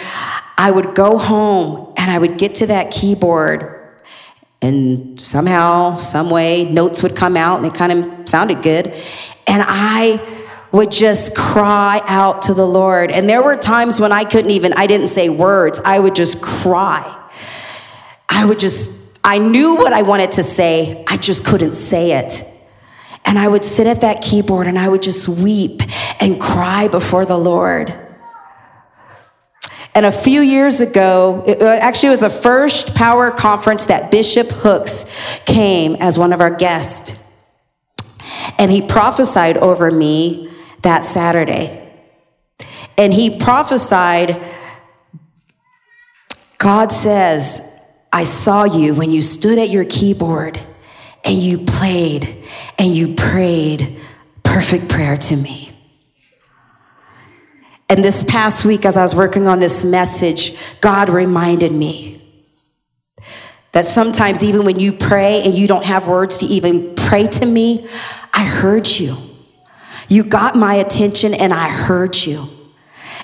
I 0.56 0.70
would 0.70 0.94
go 0.94 1.18
home 1.18 1.94
and 1.96 2.10
I 2.10 2.18
would 2.18 2.38
get 2.38 2.56
to 2.56 2.66
that 2.68 2.90
keyboard 2.90 3.78
and 4.60 5.20
somehow, 5.20 5.96
some 5.98 6.30
way, 6.30 6.64
notes 6.64 7.02
would 7.02 7.14
come 7.14 7.36
out 7.36 7.58
and 7.58 7.66
it 7.66 7.74
kind 7.74 7.92
of 7.92 8.28
sounded 8.28 8.62
good. 8.62 8.88
And 9.46 9.62
I 9.66 10.20
would 10.72 10.90
just 10.90 11.34
cry 11.34 12.02
out 12.06 12.42
to 12.42 12.54
the 12.54 12.66
Lord. 12.66 13.10
And 13.10 13.28
there 13.28 13.42
were 13.42 13.56
times 13.56 14.00
when 14.00 14.12
I 14.12 14.24
couldn't 14.24 14.50
even, 14.50 14.72
I 14.74 14.86
didn't 14.86 15.08
say 15.08 15.28
words, 15.28 15.80
I 15.84 15.98
would 15.98 16.14
just 16.14 16.42
cry. 16.42 17.14
I 18.28 18.44
would 18.44 18.58
just, 18.58 18.92
I 19.22 19.38
knew 19.38 19.76
what 19.76 19.92
I 19.92 20.02
wanted 20.02 20.32
to 20.32 20.42
say, 20.42 21.04
I 21.06 21.16
just 21.16 21.44
couldn't 21.44 21.74
say 21.74 22.12
it. 22.12 22.44
And 23.28 23.38
I 23.38 23.46
would 23.46 23.62
sit 23.62 23.86
at 23.86 24.00
that 24.00 24.22
keyboard 24.22 24.66
and 24.66 24.78
I 24.78 24.88
would 24.88 25.02
just 25.02 25.28
weep 25.28 25.82
and 26.18 26.40
cry 26.40 26.88
before 26.88 27.26
the 27.26 27.36
Lord. 27.36 27.92
And 29.94 30.06
a 30.06 30.12
few 30.12 30.40
years 30.40 30.80
ago, 30.80 31.44
uh, 31.46 31.50
actually, 31.50 31.56
it 31.66 31.82
actually 31.82 32.08
was 32.08 32.20
the 32.20 32.30
first 32.30 32.94
power 32.94 33.30
conference 33.30 33.84
that 33.86 34.10
Bishop 34.10 34.48
Hooks 34.50 35.40
came 35.44 35.96
as 35.96 36.18
one 36.18 36.32
of 36.32 36.40
our 36.40 36.50
guests. 36.50 37.22
And 38.58 38.70
he 38.70 38.80
prophesied 38.80 39.58
over 39.58 39.90
me 39.90 40.50
that 40.80 41.04
Saturday. 41.04 41.86
And 42.96 43.12
he 43.12 43.38
prophesied, 43.38 44.42
God 46.56 46.92
says, 46.92 47.62
I 48.10 48.24
saw 48.24 48.64
you 48.64 48.94
when 48.94 49.10
you 49.10 49.20
stood 49.20 49.58
at 49.58 49.68
your 49.68 49.84
keyboard 49.84 50.58
and 51.28 51.42
you 51.42 51.58
played 51.58 52.42
and 52.78 52.94
you 52.94 53.14
prayed 53.14 54.00
perfect 54.42 54.88
prayer 54.88 55.16
to 55.16 55.36
me. 55.36 55.70
And 57.90 58.02
this 58.02 58.24
past 58.24 58.64
week, 58.64 58.86
as 58.86 58.96
I 58.96 59.02
was 59.02 59.14
working 59.14 59.46
on 59.46 59.60
this 59.60 59.84
message, 59.84 60.56
God 60.80 61.10
reminded 61.10 61.70
me 61.70 62.22
that 63.72 63.84
sometimes, 63.84 64.42
even 64.42 64.64
when 64.64 64.80
you 64.80 64.92
pray 64.92 65.42
and 65.42 65.54
you 65.54 65.66
don't 65.66 65.84
have 65.84 66.08
words 66.08 66.38
to 66.38 66.46
even 66.46 66.94
pray 66.94 67.26
to 67.26 67.46
me, 67.46 67.86
I 68.32 68.44
heard 68.44 68.88
you. 68.88 69.16
You 70.08 70.24
got 70.24 70.56
my 70.56 70.74
attention 70.74 71.34
and 71.34 71.52
I 71.52 71.68
heard 71.68 72.16
you. 72.16 72.48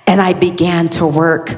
And 0.07 0.21
I 0.21 0.35
began 0.35 0.89
to 0.91 1.07
work 1.07 1.57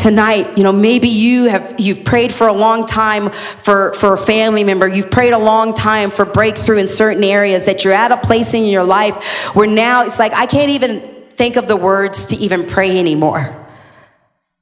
tonight 0.00 0.56
you 0.56 0.64
know 0.64 0.72
maybe 0.72 1.08
you 1.08 1.44
have 1.44 1.74
you've 1.78 2.02
prayed 2.04 2.32
for 2.32 2.48
a 2.48 2.52
long 2.52 2.86
time 2.86 3.30
for 3.30 3.92
for 3.92 4.14
a 4.14 4.18
family 4.18 4.64
member 4.64 4.88
you've 4.88 5.10
prayed 5.10 5.32
a 5.32 5.38
long 5.38 5.74
time 5.74 6.10
for 6.10 6.24
breakthrough 6.24 6.78
in 6.78 6.88
certain 6.88 7.22
areas 7.22 7.66
that 7.66 7.84
you're 7.84 7.92
at 7.92 8.10
a 8.10 8.16
place 8.16 8.54
in 8.54 8.64
your 8.64 8.84
life 8.84 9.54
where 9.54 9.68
now 9.68 10.04
it's 10.04 10.18
like 10.18 10.32
i 10.32 10.46
can't 10.46 10.70
even 10.70 11.10
think 11.40 11.56
of 11.56 11.66
the 11.66 11.76
words 11.76 12.26
to 12.26 12.36
even 12.36 12.66
pray 12.66 12.98
anymore. 12.98 13.66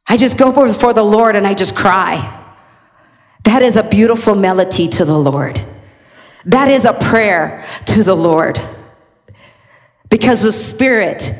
I 0.06 0.16
just 0.16 0.38
go 0.38 0.52
before 0.52 0.92
the 0.92 1.02
Lord 1.02 1.34
and 1.34 1.44
I 1.44 1.52
just 1.52 1.74
cry. 1.74 2.14
That 3.42 3.62
is 3.62 3.74
a 3.74 3.82
beautiful 3.82 4.36
melody 4.36 4.86
to 4.90 5.04
the 5.04 5.18
Lord. 5.18 5.60
That 6.44 6.68
is 6.68 6.84
a 6.84 6.92
prayer 6.92 7.64
to 7.86 8.04
the 8.04 8.14
Lord. 8.14 8.60
Because 10.08 10.40
the 10.40 10.52
Spirit 10.52 11.34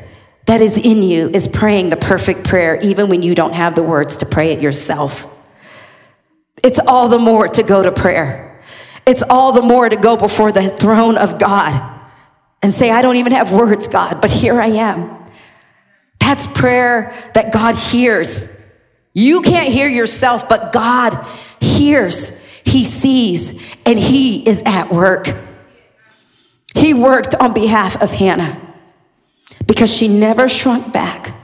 that 0.49 0.61
is 0.61 0.79
in 0.79 1.03
you 1.03 1.29
is 1.29 1.47
praying 1.47 1.89
the 1.89 1.95
perfect 1.95 2.43
prayer, 2.43 2.79
even 2.81 3.07
when 3.07 3.21
you 3.21 3.35
don't 3.35 3.53
have 3.53 3.75
the 3.75 3.83
words 3.83 4.17
to 4.17 4.25
pray 4.25 4.51
it 4.51 4.59
yourself. 4.59 5.27
It's 6.63 6.79
all 6.79 7.07
the 7.07 7.19
more 7.19 7.47
to 7.47 7.61
go 7.61 7.83
to 7.83 7.91
prayer. 7.91 8.59
It's 9.05 9.21
all 9.21 9.51
the 9.51 9.61
more 9.61 9.87
to 9.87 9.95
go 9.95 10.17
before 10.17 10.51
the 10.51 10.67
throne 10.67 11.19
of 11.19 11.37
God 11.37 12.01
and 12.63 12.73
say, 12.73 12.89
I 12.89 13.03
don't 13.03 13.17
even 13.17 13.31
have 13.33 13.51
words, 13.51 13.87
God, 13.87 14.21
but 14.21 14.31
here 14.31 14.59
I 14.59 14.69
am. 14.69 15.23
That's 16.19 16.47
prayer 16.47 17.13
that 17.35 17.53
God 17.53 17.75
hears. 17.75 18.47
You 19.13 19.41
can't 19.41 19.71
hear 19.71 19.87
yourself, 19.87 20.49
but 20.49 20.73
God 20.73 21.27
hears, 21.61 22.31
He 22.63 22.85
sees, 22.85 23.51
and 23.85 23.99
He 23.99 24.49
is 24.49 24.63
at 24.65 24.89
work. 24.89 25.27
He 26.73 26.95
worked 26.95 27.35
on 27.35 27.53
behalf 27.53 28.01
of 28.01 28.09
Hannah 28.09 28.68
because 29.65 29.93
she 29.93 30.07
never 30.07 30.49
shrunk 30.49 30.91
back. 30.93 31.35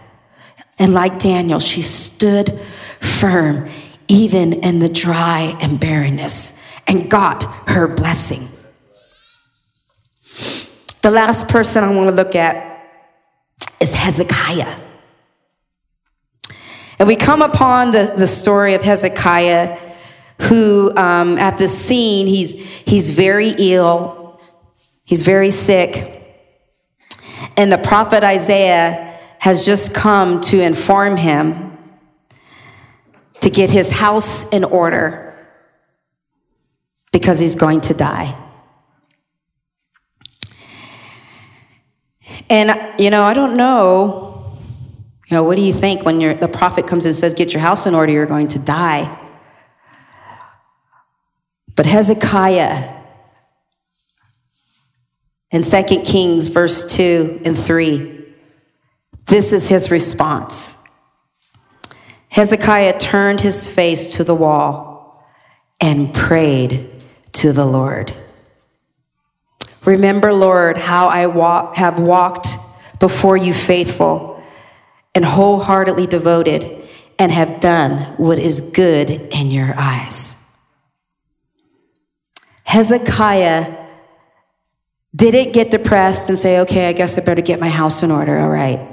And 0.77 0.93
like 0.93 1.19
Daniel, 1.19 1.59
she 1.59 1.81
stood 1.81 2.59
firm 2.99 3.67
even 4.07 4.53
in 4.53 4.79
the 4.79 4.89
dry 4.89 5.57
and 5.61 5.79
barrenness 5.79 6.53
and 6.87 7.09
got 7.09 7.43
her 7.69 7.87
blessing. 7.87 8.49
The 11.01 11.11
last 11.11 11.47
person 11.47 11.83
I 11.83 11.93
want 11.95 12.09
to 12.09 12.15
look 12.15 12.35
at 12.35 12.83
is 13.79 13.93
Hezekiah. 13.93 14.81
And 16.97 17.07
we 17.07 17.15
come 17.15 17.41
upon 17.41 17.91
the, 17.91 18.13
the 18.17 18.27
story 18.27 18.73
of 18.73 18.81
Hezekiah, 18.81 19.77
who 20.43 20.95
um, 20.95 21.37
at 21.37 21.57
the 21.57 21.67
scene, 21.67 22.27
he's, 22.27 22.53
he's 22.81 23.09
very 23.09 23.53
ill, 23.57 24.39
he's 25.03 25.23
very 25.23 25.51
sick. 25.51 26.14
And 27.57 27.71
the 27.71 27.77
prophet 27.77 28.23
Isaiah 28.23 29.13
has 29.39 29.65
just 29.65 29.93
come 29.93 30.41
to 30.41 30.61
inform 30.61 31.17
him 31.17 31.77
to 33.41 33.49
get 33.49 33.69
his 33.69 33.91
house 33.91 34.47
in 34.49 34.63
order 34.63 35.33
because 37.11 37.39
he's 37.39 37.55
going 37.55 37.81
to 37.81 37.93
die. 37.93 38.35
And, 42.49 42.99
you 42.99 43.09
know, 43.09 43.23
I 43.23 43.33
don't 43.33 43.55
know, 43.55 44.57
you 45.27 45.35
know, 45.35 45.43
what 45.43 45.55
do 45.55 45.61
you 45.61 45.73
think 45.73 46.03
when 46.03 46.19
the 46.39 46.47
prophet 46.47 46.87
comes 46.87 47.05
and 47.05 47.15
says, 47.15 47.33
get 47.33 47.53
your 47.53 47.61
house 47.61 47.85
in 47.85 47.95
order, 47.95 48.11
you're 48.11 48.25
going 48.25 48.47
to 48.49 48.59
die? 48.59 49.19
But 51.75 51.85
Hezekiah, 51.85 52.94
in 55.51 55.61
2 55.61 55.83
Kings, 56.03 56.47
verse 56.47 56.83
2 56.95 57.41
and 57.45 57.57
3, 57.57 58.25
this 59.27 59.53
is 59.53 59.67
his 59.67 59.89
response. 59.91 60.77
Hezekiah 62.29 62.97
turned 62.99 63.41
his 63.41 63.67
face 63.67 64.15
to 64.15 64.23
the 64.23 64.35
wall 64.35 65.25
and 65.79 66.13
prayed 66.13 66.89
to 67.33 67.51
the 67.51 67.65
Lord. 67.65 68.13
Remember, 69.85 70.33
Lord, 70.33 70.77
how 70.77 71.07
I 71.07 71.27
walk, 71.27 71.77
have 71.77 71.99
walked 71.99 72.57
before 72.99 73.37
you 73.37 73.53
faithful 73.53 74.43
and 75.13 75.23
wholeheartedly 75.23 76.07
devoted 76.07 76.83
and 77.17 77.31
have 77.31 77.59
done 77.59 77.99
what 78.17 78.39
is 78.39 78.61
good 78.61 79.09
in 79.09 79.51
your 79.51 79.73
eyes. 79.77 80.41
Hezekiah 82.65 83.84
didn't 85.15 85.53
get 85.53 85.71
depressed 85.71 86.29
and 86.29 86.37
say, 86.37 86.59
okay, 86.61 86.89
I 86.89 86.93
guess 86.93 87.17
I 87.17 87.21
better 87.21 87.41
get 87.41 87.59
my 87.59 87.69
house 87.69 88.03
in 88.03 88.11
order. 88.11 88.37
All 88.37 88.49
right. 88.49 88.85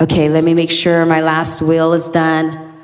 Okay, 0.00 0.28
let 0.28 0.44
me 0.44 0.54
make 0.54 0.70
sure 0.70 1.04
my 1.04 1.20
last 1.20 1.60
will 1.60 1.92
is 1.92 2.08
done. 2.08 2.74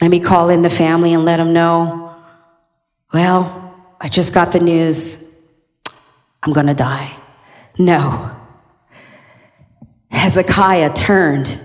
Let 0.00 0.10
me 0.10 0.20
call 0.20 0.50
in 0.50 0.62
the 0.62 0.70
family 0.70 1.14
and 1.14 1.24
let 1.24 1.36
them 1.36 1.52
know. 1.52 2.14
Well, 3.14 3.74
I 4.00 4.08
just 4.08 4.34
got 4.34 4.52
the 4.52 4.60
news. 4.60 5.40
I'm 6.42 6.52
going 6.52 6.66
to 6.66 6.74
die. 6.74 7.16
No. 7.78 8.36
Hezekiah 10.10 10.92
turned 10.92 11.60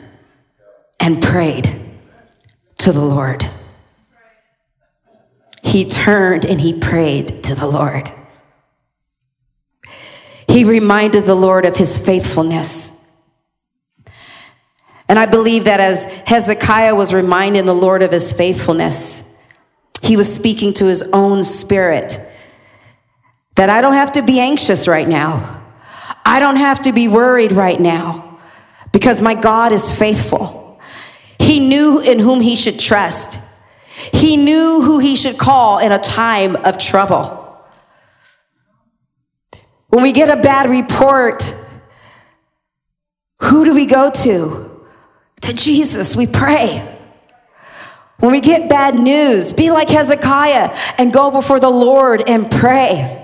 and 1.00 1.22
prayed 1.22 1.74
to 2.78 2.92
the 2.92 3.04
Lord. 3.04 3.44
He 5.64 5.86
turned 5.86 6.46
and 6.46 6.62
he 6.62 6.74
prayed 6.74 7.44
to 7.46 7.56
the 7.56 7.68
Lord. 7.68 8.12
He 10.58 10.63
reminded 10.63 11.26
the 11.26 11.36
Lord 11.36 11.65
of 11.65 11.76
his 11.76 12.00
faithfulness. 12.00 12.91
And 15.08 15.20
I 15.20 15.28
believe 15.28 15.65
that 15.65 15.80
as 15.80 16.06
Hezekiah 16.26 16.96
was 16.96 17.13
reminding 17.13 17.67
the 17.67 17.76
Lord 17.76 18.02
of 18.02 18.12
his 18.12 18.34
faithfulness, 18.34 19.39
he 20.02 20.17
was 20.17 20.34
speaking 20.34 20.74
to 20.74 20.86
his 20.86 21.04
own 21.13 21.43
spirit 21.43 22.20
that 23.56 23.70
I 23.70 23.82
don't 23.82 23.93
have 23.93 24.13
to 24.13 24.24
be 24.24 24.39
anxious 24.39 24.88
right 24.88 25.08
now. 25.08 25.63
I 26.26 26.39
don't 26.39 26.56
have 26.56 26.82
to 26.82 26.91
be 26.91 27.08
worried 27.08 27.52
right 27.52 27.80
now 27.80 28.39
because 28.91 29.22
my 29.22 29.36
God 29.36 29.72
is 29.72 29.91
faithful. 29.91 30.82
He 31.38 31.60
knew 31.60 32.00
in 32.00 32.17
whom 32.17 32.41
he 32.41 32.56
should 32.56 32.80
trust. 32.80 33.39
He 34.12 34.38
knew 34.38 34.82
who 34.82 34.98
he 34.98 35.15
should 35.15 35.38
call 35.38 35.78
in 35.78 35.91
a 35.91 36.00
time 36.00 36.56
of 36.56 36.80
trouble. 36.80 37.47
When 39.98 40.04
we 40.04 40.12
get 40.12 40.30
a 40.30 40.40
bad 40.40 40.70
report, 40.70 41.56
who 43.42 43.66
do 43.66 43.74
we 43.74 43.88
go 43.88 44.12
to? 44.12 44.86
To 45.42 45.54
Jesus, 45.54 46.16
we 46.16 46.28
pray. 46.28 46.88
When 48.20 48.32
we 48.32 48.40
get 48.40 48.70
bad 48.70 48.94
news, 48.94 49.54
be 49.54 49.72
like 49.72 49.90
Hezekiah 49.90 50.78
and 51.00 51.12
go 51.12 51.32
before 51.32 51.60
the 51.60 51.72
Lord 51.72 52.22
and 52.30 52.52
pray. 52.52 53.17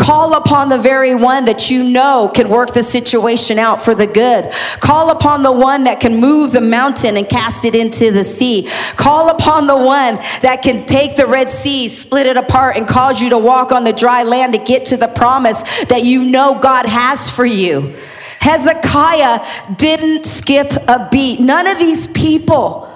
Call 0.00 0.34
upon 0.34 0.70
the 0.70 0.78
very 0.78 1.14
one 1.14 1.44
that 1.44 1.70
you 1.70 1.82
know 1.84 2.32
can 2.34 2.48
work 2.48 2.72
the 2.72 2.82
situation 2.82 3.58
out 3.58 3.82
for 3.82 3.94
the 3.94 4.06
good. 4.06 4.50
Call 4.80 5.10
upon 5.10 5.42
the 5.42 5.52
one 5.52 5.84
that 5.84 6.00
can 6.00 6.16
move 6.16 6.52
the 6.52 6.60
mountain 6.62 7.18
and 7.18 7.28
cast 7.28 7.66
it 7.66 7.74
into 7.74 8.10
the 8.10 8.24
sea. 8.24 8.66
Call 8.96 9.28
upon 9.28 9.66
the 9.66 9.76
one 9.76 10.14
that 10.40 10.62
can 10.62 10.86
take 10.86 11.16
the 11.16 11.26
Red 11.26 11.50
Sea, 11.50 11.86
split 11.86 12.26
it 12.26 12.38
apart, 12.38 12.78
and 12.78 12.88
cause 12.88 13.20
you 13.20 13.28
to 13.28 13.36
walk 13.36 13.72
on 13.72 13.84
the 13.84 13.92
dry 13.92 14.22
land 14.22 14.54
to 14.54 14.58
get 14.58 14.86
to 14.86 14.96
the 14.96 15.08
promise 15.08 15.84
that 15.84 16.02
you 16.02 16.30
know 16.30 16.58
God 16.58 16.86
has 16.86 17.28
for 17.28 17.44
you. 17.44 17.94
Hezekiah 18.40 19.44
didn't 19.76 20.24
skip 20.24 20.72
a 20.88 21.10
beat. 21.12 21.40
None 21.40 21.66
of 21.66 21.78
these 21.78 22.06
people 22.06 22.90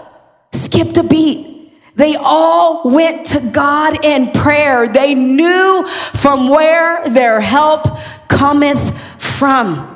skipped 0.52 0.96
a 0.96 1.04
beat. 1.04 1.53
They 1.96 2.16
all 2.16 2.90
went 2.90 3.26
to 3.26 3.40
God 3.40 4.04
in 4.04 4.32
prayer. 4.32 4.88
They 4.88 5.14
knew 5.14 5.86
from 6.14 6.48
where 6.48 7.08
their 7.08 7.40
help 7.40 7.86
cometh 8.28 9.00
from. 9.20 9.90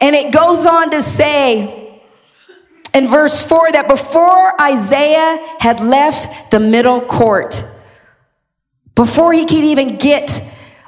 And 0.00 0.16
it 0.16 0.32
goes 0.32 0.66
on 0.66 0.90
to 0.90 1.02
say 1.02 2.02
in 2.94 3.08
verse 3.08 3.46
4 3.46 3.72
that 3.72 3.88
before 3.88 4.60
Isaiah 4.60 5.38
had 5.60 5.80
left 5.80 6.50
the 6.50 6.60
middle 6.60 7.00
court, 7.00 7.64
before 8.94 9.32
he 9.32 9.44
could 9.44 9.64
even 9.64 9.96
get 9.96 10.42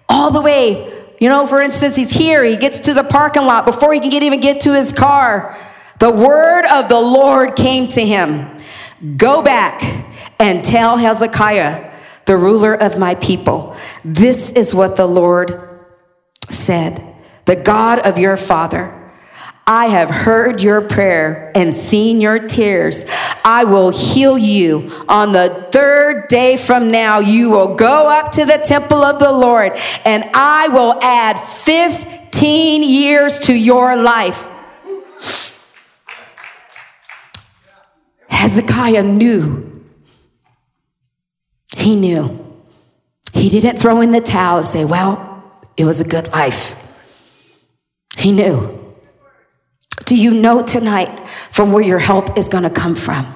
all 0.08 0.30
the 0.30 0.42
way, 0.42 0.92
you 1.20 1.28
know, 1.28 1.46
for 1.46 1.61
instance, 1.61 1.96
he's 1.96 2.11
here, 2.11 2.44
he 2.44 2.56
gets 2.56 2.80
to 2.80 2.94
the 2.94 3.04
parking 3.04 3.44
lot, 3.44 3.64
before 3.64 3.94
he 3.94 4.00
can 4.00 4.11
get, 4.11 4.22
even 4.22 4.40
get 4.40 4.61
to 4.62 4.74
his 4.74 4.92
car, 4.92 5.56
the 5.98 6.11
word 6.11 6.64
of 6.66 6.88
the 6.88 7.00
Lord 7.00 7.54
came 7.54 7.87
to 7.88 8.04
him. 8.04 8.52
Go 9.17 9.43
back 9.43 9.83
and 10.38 10.65
tell 10.65 10.97
Hezekiah, 10.97 11.93
the 12.25 12.37
ruler 12.37 12.75
of 12.75 12.99
my 12.99 13.17
people, 13.17 13.77
this 14.05 14.53
is 14.53 14.73
what 14.75 14.97
the 14.97 15.07
Lord 15.07 15.69
said 16.49 17.05
The 17.47 17.57
God 17.57 18.07
of 18.07 18.19
your 18.19 18.37
father, 18.37 18.99
I 19.67 19.87
have 19.87 20.11
heard 20.11 20.62
your 20.62 20.81
prayer 20.81 21.51
and 21.55 21.75
seen 21.75 22.21
your 22.21 22.38
tears. 22.38 23.05
I 23.45 23.65
will 23.65 23.91
heal 23.91 24.37
you. 24.37 24.88
On 25.09 25.33
the 25.33 25.69
third 25.73 26.29
day 26.29 26.57
from 26.57 26.91
now, 26.91 27.21
you 27.21 27.51
will 27.51 27.75
go 27.75 28.09
up 28.09 28.33
to 28.33 28.45
the 28.45 28.59
temple 28.59 29.03
of 29.03 29.19
the 29.19 29.33
Lord, 29.33 29.73
and 30.05 30.25
I 30.35 30.69
will 30.69 31.01
add 31.03 31.38
15 31.38 32.83
years 32.83 33.38
to 33.41 33.53
your 33.53 33.97
life. 33.97 34.49
Hezekiah 38.42 39.05
knew. 39.05 39.85
He 41.76 41.94
knew. 41.94 42.44
He 43.33 43.48
didn't 43.48 43.76
throw 43.76 44.00
in 44.00 44.11
the 44.11 44.20
towel 44.20 44.59
and 44.59 44.66
say, 44.66 44.85
Well, 44.85 45.44
it 45.76 45.85
was 45.85 46.00
a 46.00 46.05
good 46.05 46.26
life. 46.33 46.74
He 48.18 48.33
knew. 48.33 48.96
Do 50.07 50.16
you 50.20 50.33
know 50.33 50.61
tonight 50.61 51.28
from 51.52 51.70
where 51.70 51.85
your 51.85 52.00
help 52.00 52.37
is 52.37 52.48
going 52.48 52.64
to 52.64 52.70
come 52.70 52.96
from? 52.96 53.33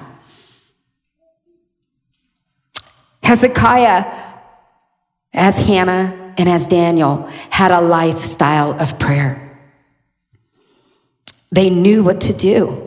Hezekiah, 3.23 4.13
as 5.33 5.57
Hannah 5.57 6.33
and 6.37 6.49
as 6.49 6.67
Daniel, 6.67 7.27
had 7.49 7.71
a 7.71 7.79
lifestyle 7.79 8.77
of 8.77 8.99
prayer. 8.99 9.57
They 11.53 11.69
knew 11.69 12.03
what 12.03 12.19
to 12.21 12.33
do. 12.33 12.86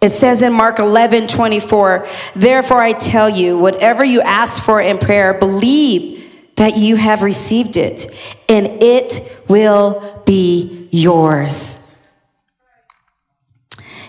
It 0.00 0.10
says 0.10 0.40
in 0.40 0.52
Mark 0.52 0.78
11, 0.78 1.26
24, 1.26 2.06
therefore 2.34 2.80
I 2.80 2.92
tell 2.92 3.28
you, 3.28 3.58
whatever 3.58 4.02
you 4.02 4.22
ask 4.22 4.62
for 4.62 4.80
in 4.80 4.98
prayer, 4.98 5.34
believe 5.34 6.20
that 6.56 6.76
you 6.76 6.96
have 6.96 7.22
received 7.22 7.76
it, 7.76 8.06
and 8.48 8.82
it 8.82 9.42
will 9.48 10.22
be 10.24 10.88
yours. 10.90 11.78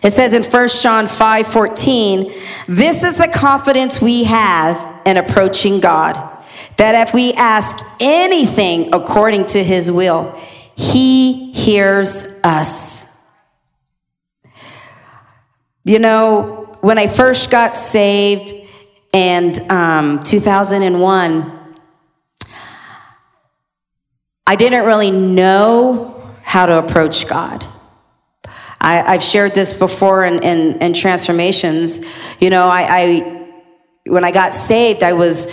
It 0.03 0.11
says 0.11 0.33
in 0.33 0.43
1 0.43 0.67
John 0.81 1.07
5 1.07 1.47
14, 1.47 2.31
this 2.67 3.03
is 3.03 3.17
the 3.17 3.27
confidence 3.27 4.01
we 4.01 4.23
have 4.23 5.01
in 5.05 5.17
approaching 5.17 5.79
God, 5.79 6.15
that 6.77 7.07
if 7.07 7.13
we 7.13 7.33
ask 7.33 7.85
anything 7.99 8.93
according 8.93 9.45
to 9.47 9.63
his 9.63 9.91
will, 9.91 10.31
he 10.75 11.51
hears 11.51 12.25
us. 12.43 13.00
You 15.83 15.97
know, 15.97 16.77
when 16.81 16.99
I 16.99 17.07
first 17.07 17.49
got 17.49 17.75
saved 17.75 18.53
and 19.13 19.59
um, 19.71 20.21
2001, 20.21 21.59
I 24.45 24.55
didn't 24.55 24.85
really 24.85 25.11
know 25.11 26.33
how 26.43 26.67
to 26.67 26.77
approach 26.77 27.27
God. 27.27 27.65
I, 28.79 29.13
have 29.13 29.23
shared 29.23 29.53
this 29.53 29.73
before 29.73 30.23
in, 30.23 30.43
in, 30.43 30.77
in, 30.81 30.93
transformations. 30.93 32.01
You 32.39 32.49
know, 32.49 32.67
I, 32.67 32.85
I 32.89 33.47
when 34.07 34.23
I 34.23 34.31
got 34.31 34.53
saved, 34.53 35.03
I 35.03 35.13
was 35.13 35.47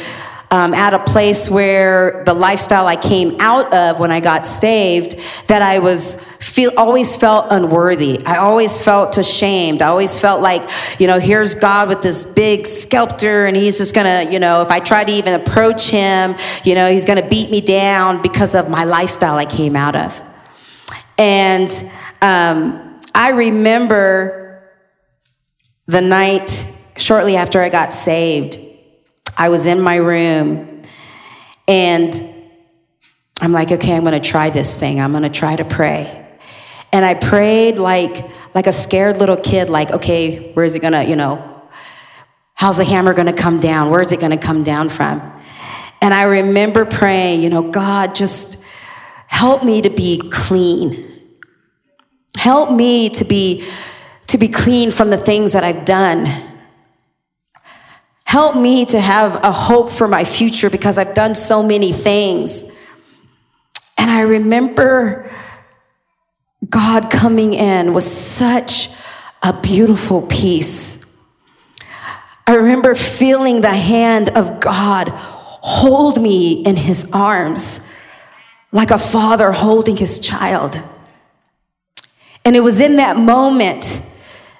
um, 0.51 0.73
at 0.73 0.95
a 0.95 0.99
place 0.99 1.51
where 1.51 2.23
the 2.25 2.33
lifestyle 2.33 2.87
I 2.87 2.97
came 2.97 3.37
out 3.39 3.73
of 3.75 4.01
when 4.01 4.11
I 4.11 4.21
got 4.21 4.47
saved, 4.47 5.17
that 5.49 5.61
I 5.61 5.79
was 5.79 6.17
feel 6.41 6.73
always 6.77 7.17
felt 7.17 7.49
unworthy. 7.51 8.25
I 8.25 8.39
always 8.39 8.79
felt 8.79 9.19
ashamed. 9.19 9.83
I 9.83 9.89
always 9.89 10.19
felt 10.19 10.41
like, 10.41 10.69
you 10.99 11.07
know, 11.07 11.19
here's 11.19 11.55
God 11.55 11.89
with 11.89 12.01
this 12.01 12.25
big 12.25 12.67
sculptor, 12.67 13.47
and 13.47 13.57
he's 13.57 13.79
just 13.79 13.95
gonna, 13.95 14.31
you 14.31 14.39
know, 14.39 14.63
if 14.63 14.71
I 14.71 14.81
try 14.81 15.05
to 15.05 15.13
even 15.13 15.35
approach 15.35 15.91
him, 15.91 16.35
you 16.65 16.75
know, 16.75 16.91
he's 16.91 17.05
gonna 17.05 17.29
beat 17.29 17.51
me 17.51 17.61
down 17.61 18.23
because 18.23 18.55
of 18.55 18.71
my 18.71 18.85
lifestyle 18.85 19.37
I 19.37 19.45
came 19.45 19.77
out 19.77 19.97
of. 19.97 20.19
And 21.19 21.71
um, 22.23 22.99
I 23.15 23.31
remember 23.31 24.63
the 25.87 26.01
night 26.01 26.67
shortly 26.97 27.37
after 27.37 27.61
I 27.61 27.69
got 27.69 27.93
saved 27.93 28.68
I 29.39 29.49
was 29.49 29.67
in 29.67 29.81
my 29.81 29.97
room 29.97 30.83
and 31.69 32.23
I'm 33.41 33.53
like, 33.53 33.71
okay, 33.71 33.95
I'm 33.95 34.03
to 34.21 34.29
try 34.29 34.51
this 34.51 34.75
thing. 34.75 35.01
I'm 35.01 35.13
to 35.23 35.31
try 35.31 35.55
to 35.55 35.65
pray. 35.65 36.27
And 36.93 37.05
I 37.05 37.15
prayed 37.15 37.79
like 37.79 38.27
like 38.55 38.67
a 38.67 38.73
scared 38.73 39.19
little 39.19 39.37
kid 39.37 39.71
like, 39.71 39.93
okay, 39.93 40.53
where 40.55 40.65
is 40.65 40.75
it 40.75 40.81
to, 40.95 41.05
you 41.05 41.15
know, 41.15 41.69
how's 42.55 42.79
the 42.79 42.85
hammer 42.85 43.15
to 43.27 43.33
come 43.33 43.61
down? 43.61 43.91
Where 43.91 44.01
is 44.01 44.11
it 44.11 44.19
to 44.33 44.45
come 44.45 44.65
down 44.65 44.89
from? 44.89 45.21
And 46.01 46.13
I 46.13 46.25
remember 46.25 46.85
praying, 46.85 47.43
you 47.43 47.51
know, 47.51 47.71
God, 47.71 48.15
just 48.15 48.57
help 49.29 49.63
me 49.63 49.83
to 49.83 49.91
be 49.91 50.19
clean. 50.33 51.07
Help 52.37 52.73
me 52.73 53.11
to 53.11 53.25
be 53.25 53.65
to 54.27 54.39
be 54.39 54.49
clean 54.49 54.91
from 54.91 55.11
the 55.11 55.17
things 55.17 55.53
that 55.53 55.63
I've 55.63 55.85
done. 55.85 56.27
Help 58.29 58.57
me 58.57 58.85
to 58.85 59.01
have 59.01 59.43
a 59.43 59.51
hope 59.51 59.91
for 59.91 60.07
my 60.07 60.23
future 60.23 60.69
because 60.69 60.99
I've 60.99 61.15
done 61.15 61.35
so 61.35 61.63
many 61.63 61.95
things. 61.95 62.63
And 63.97 64.11
I 64.11 64.21
remember 64.21 65.31
God 66.69 67.11
coming 67.11 67.55
in 67.55 67.95
with 67.95 68.05
such 68.05 68.91
a 69.43 69.59
beautiful 69.59 70.21
peace. 70.21 71.03
I 72.47 72.57
remember 72.57 72.95
feeling 72.95 73.63
the 73.63 73.75
hand 73.75 74.29
of 74.37 74.61
God 74.61 75.09
hold 75.09 76.21
me 76.21 76.53
in 76.53 76.77
his 76.77 77.09
arms 77.11 77.81
like 78.73 78.91
a 78.91 78.99
father 78.99 79.53
holding 79.53 79.97
his 79.97 80.21
child. 80.21 80.79
And 82.45 82.57
it 82.57 82.61
was 82.61 82.79
in 82.79 82.97
that 82.97 83.17
moment 83.17 84.03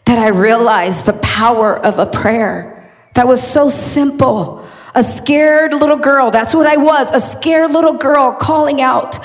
that 0.07 0.19
I 0.19 0.29
realized 0.29 1.05
the 1.05 1.13
power 1.13 1.79
of 1.79 1.99
a 1.99 2.07
prayer 2.07 2.78
that 3.19 3.27
was 3.27 3.43
so 3.43 3.69
simple. 3.69 4.65
A 4.95 5.03
scared 5.03 5.73
little 5.73 5.97
girl, 5.97 6.31
that's 6.31 6.55
what 6.55 6.69
I 6.69 6.77
was, 6.77 7.13
a 7.13 7.19
scared 7.19 7.73
little 7.73 7.95
girl 7.95 8.31
calling 8.31 8.81
out 8.81 9.19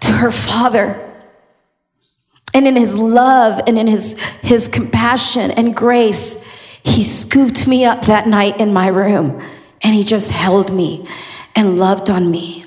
to 0.00 0.10
her 0.10 0.32
father. 0.32 1.00
And 2.52 2.66
in 2.66 2.74
his 2.74 2.98
love 2.98 3.60
and 3.68 3.78
in 3.78 3.86
his, 3.86 4.18
his 4.42 4.66
compassion 4.66 5.52
and 5.52 5.76
grace, 5.76 6.42
he 6.82 7.04
scooped 7.04 7.68
me 7.68 7.84
up 7.84 8.06
that 8.06 8.26
night 8.26 8.60
in 8.60 8.72
my 8.72 8.88
room 8.88 9.40
and 9.80 9.94
he 9.94 10.02
just 10.02 10.32
held 10.32 10.74
me 10.74 11.06
and 11.54 11.78
loved 11.78 12.10
on 12.10 12.28
me. 12.28 12.64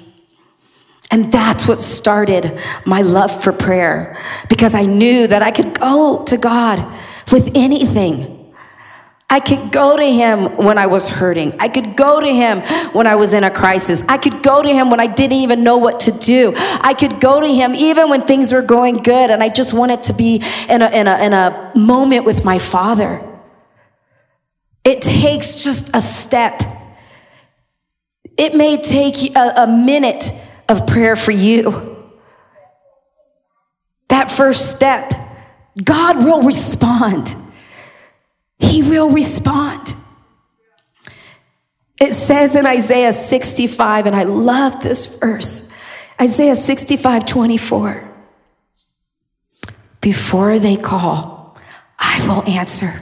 And 1.12 1.30
that's 1.30 1.68
what 1.68 1.82
started 1.82 2.58
my 2.86 3.02
love 3.02 3.44
for 3.44 3.52
prayer 3.52 4.18
because 4.48 4.74
I 4.74 4.84
knew 4.84 5.28
that 5.28 5.42
I 5.42 5.52
could 5.52 5.78
go 5.78 6.24
to 6.24 6.38
God 6.38 6.80
with 7.34 7.52
anything. 7.54 8.39
I 9.32 9.40
could 9.40 9.72
go 9.72 9.96
to 9.96 10.04
him 10.04 10.58
when 10.58 10.80
I 10.80 10.88
was 10.88 11.08
hurting. 11.08 11.54
I 11.60 11.68
could 11.68 11.96
go 11.96 12.20
to 12.20 12.28
him 12.28 12.62
when 12.94 13.06
I 13.06 13.16
was 13.16 13.34
in 13.34 13.44
a 13.44 13.52
crisis. 13.52 14.04
I 14.10 14.18
could 14.18 14.42
go 14.42 14.64
to 14.64 14.68
him 14.68 14.90
when 14.90 15.00
I 15.00 15.06
didn't 15.06 15.38
even 15.38 15.64
know 15.64 15.78
what 15.78 16.00
to 16.02 16.12
do. 16.12 16.54
I 16.58 16.96
could 16.96 17.22
go 17.22 17.40
to 17.40 17.48
him 17.48 17.76
even 17.76 18.10
when 18.10 18.24
things 18.24 18.52
were 18.52 18.64
going 18.64 18.96
good 18.96 19.30
and 19.30 19.44
I 19.44 19.50
just 19.50 19.72
wanted 19.72 20.02
to 20.04 20.14
be 20.14 20.44
in 20.68 20.82
a, 20.82 20.90
in 20.90 21.08
a, 21.08 21.24
in 21.24 21.34
a 21.34 21.72
moment 21.76 22.26
with 22.26 22.44
my 22.44 22.58
father. 22.58 23.24
It 24.84 25.04
takes 25.04 25.64
just 25.64 25.96
a 25.96 26.02
step. 26.02 26.64
It 28.36 28.56
may 28.56 28.78
take 28.78 29.36
a, 29.36 29.54
a 29.58 29.68
minute 29.68 30.32
of 30.68 30.88
prayer 30.88 31.16
for 31.16 31.32
you. 31.32 31.98
That 34.08 34.32
first 34.32 34.72
step, 34.72 35.14
God 35.84 36.18
will 36.18 36.42
respond. 36.42 37.36
He 38.70 38.84
will 38.84 39.10
respond. 39.10 39.96
It 42.00 42.14
says 42.14 42.56
in 42.56 42.66
Isaiah 42.68 43.14
65, 43.14 44.06
and 44.06 44.16
I 44.16 44.24
love 44.24 44.82
this 44.82 45.06
verse 45.06 45.72
Isaiah 46.22 46.56
65 46.56 47.26
24. 47.26 48.06
Before 50.02 50.60
they 50.60 50.76
call, 50.76 51.58
I 51.98 52.26
will 52.28 52.48
answer. 52.48 53.02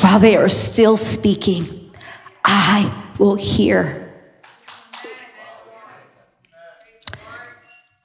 While 0.00 0.18
they 0.18 0.36
are 0.36 0.48
still 0.48 0.96
speaking, 0.96 1.90
I 2.44 2.92
will 3.18 3.36
hear. 3.36 4.02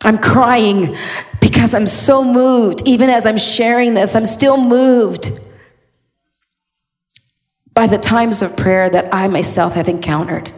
I'm 0.04 0.18
crying 0.18 0.96
because 1.42 1.74
I'm 1.74 1.88
so 1.88 2.24
moved. 2.24 2.88
Even 2.88 3.10
as 3.10 3.26
I'm 3.26 3.38
sharing 3.38 3.94
this, 3.94 4.16
I'm 4.16 4.26
still 4.26 4.58
moved 4.58 5.32
by 7.74 7.88
the 7.88 7.98
times 7.98 8.42
of 8.42 8.56
prayer 8.58 8.90
that 8.90 9.14
I 9.14 9.28
myself 9.28 9.74
have 9.74 9.88
encountered. 9.88 10.52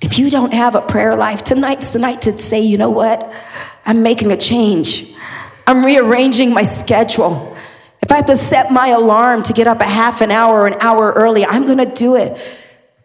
If 0.00 0.18
you 0.18 0.30
don't 0.30 0.52
have 0.52 0.74
a 0.74 0.82
prayer 0.82 1.16
life, 1.16 1.44
tonight's 1.44 1.92
the 1.92 1.98
night 1.98 2.22
to 2.22 2.36
say, 2.38 2.60
you 2.60 2.78
know 2.78 2.90
what? 2.90 3.32
I'm 3.86 4.02
making 4.02 4.32
a 4.32 4.36
change. 4.36 5.14
I'm 5.66 5.84
rearranging 5.84 6.52
my 6.52 6.62
schedule. 6.62 7.56
If 8.02 8.12
I 8.12 8.16
have 8.16 8.26
to 8.26 8.36
set 8.36 8.70
my 8.70 8.88
alarm 8.88 9.42
to 9.44 9.52
get 9.52 9.66
up 9.66 9.80
a 9.80 9.84
half 9.84 10.20
an 10.20 10.30
hour 10.30 10.66
an 10.66 10.74
hour 10.80 11.12
early, 11.12 11.44
I'm 11.44 11.64
going 11.64 11.78
to 11.78 11.86
do 11.86 12.16
it 12.16 12.38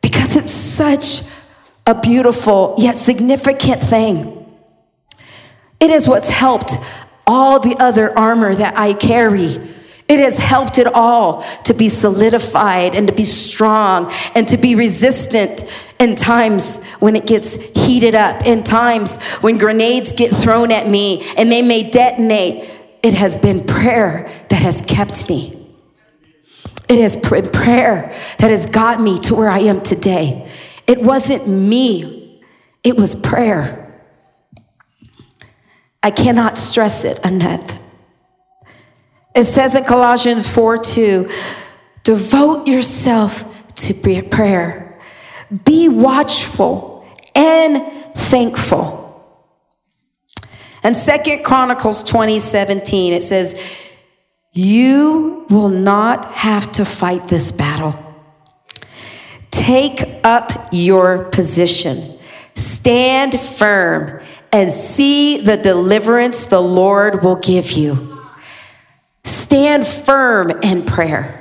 because 0.01 0.35
it's 0.35 0.51
such 0.51 1.21
a 1.87 1.99
beautiful 1.99 2.75
yet 2.77 2.97
significant 2.97 3.81
thing. 3.81 4.45
It 5.79 5.89
is 5.89 6.07
what's 6.07 6.29
helped 6.29 6.77
all 7.25 7.59
the 7.59 7.77
other 7.79 8.17
armor 8.17 8.53
that 8.53 8.77
I 8.77 8.93
carry. 8.93 9.57
It 10.09 10.19
has 10.19 10.39
helped 10.39 10.79
it 10.79 10.87
all 10.87 11.43
to 11.65 11.73
be 11.75 11.87
solidified 11.87 12.95
and 12.95 13.07
to 13.07 13.13
be 13.13 13.23
strong 13.23 14.11
and 14.33 14.47
to 14.47 14.57
be 14.57 14.73
resistant 14.73 15.63
in 15.99 16.15
times 16.15 16.83
when 16.99 17.15
it 17.15 17.27
gets 17.27 17.57
heated 17.77 18.15
up, 18.15 18.43
in 18.43 18.63
times 18.63 19.21
when 19.41 19.59
grenades 19.59 20.11
get 20.11 20.35
thrown 20.35 20.71
at 20.71 20.89
me 20.89 21.21
and 21.37 21.51
they 21.51 21.61
may 21.61 21.87
detonate. 21.87 22.67
It 23.03 23.13
has 23.13 23.37
been 23.37 23.65
prayer 23.65 24.27
that 24.49 24.61
has 24.61 24.81
kept 24.81 25.29
me. 25.29 25.55
It 26.89 26.99
has 26.99 27.15
been 27.15 27.49
prayer 27.51 28.11
that 28.39 28.49
has 28.49 28.65
got 28.65 28.99
me 28.99 29.19
to 29.19 29.35
where 29.35 29.49
I 29.49 29.59
am 29.59 29.79
today. 29.79 30.51
It 30.87 31.03
wasn't 31.03 31.47
me, 31.47 32.41
it 32.83 32.97
was 32.97 33.13
prayer. 33.13 34.03
I 36.01 36.09
cannot 36.09 36.57
stress 36.57 37.05
it 37.05 37.23
enough. 37.23 37.78
It 39.39 39.45
says 39.45 39.73
in 39.73 39.85
Colossians 39.85 40.53
4 40.53 40.79
2, 40.79 41.29
devote 42.03 42.67
yourself 42.67 43.45
to 43.75 43.93
prayer, 43.93 44.99
be 45.63 45.87
watchful 45.87 47.07
and 47.33 47.81
thankful. 48.17 48.99
And 50.83 50.93
Second 50.93 51.45
Chronicles 51.45 52.03
20 52.03 52.41
17, 52.41 53.13
it 53.13 53.23
says, 53.23 53.55
You 54.51 55.45
will 55.49 55.69
not 55.69 56.25
have 56.25 56.69
to 56.73 56.83
fight 56.83 57.29
this 57.29 57.53
battle. 57.53 57.97
Take 59.51 60.19
up 60.25 60.67
your 60.73 61.29
position, 61.29 62.19
stand 62.55 63.39
firm, 63.39 64.21
and 64.51 64.69
see 64.69 65.39
the 65.39 65.55
deliverance 65.55 66.45
the 66.45 66.59
Lord 66.59 67.23
will 67.23 67.37
give 67.37 67.71
you. 67.71 68.18
Stand 69.49 69.87
firm 69.87 70.51
in 70.61 70.83
prayer. 70.85 71.38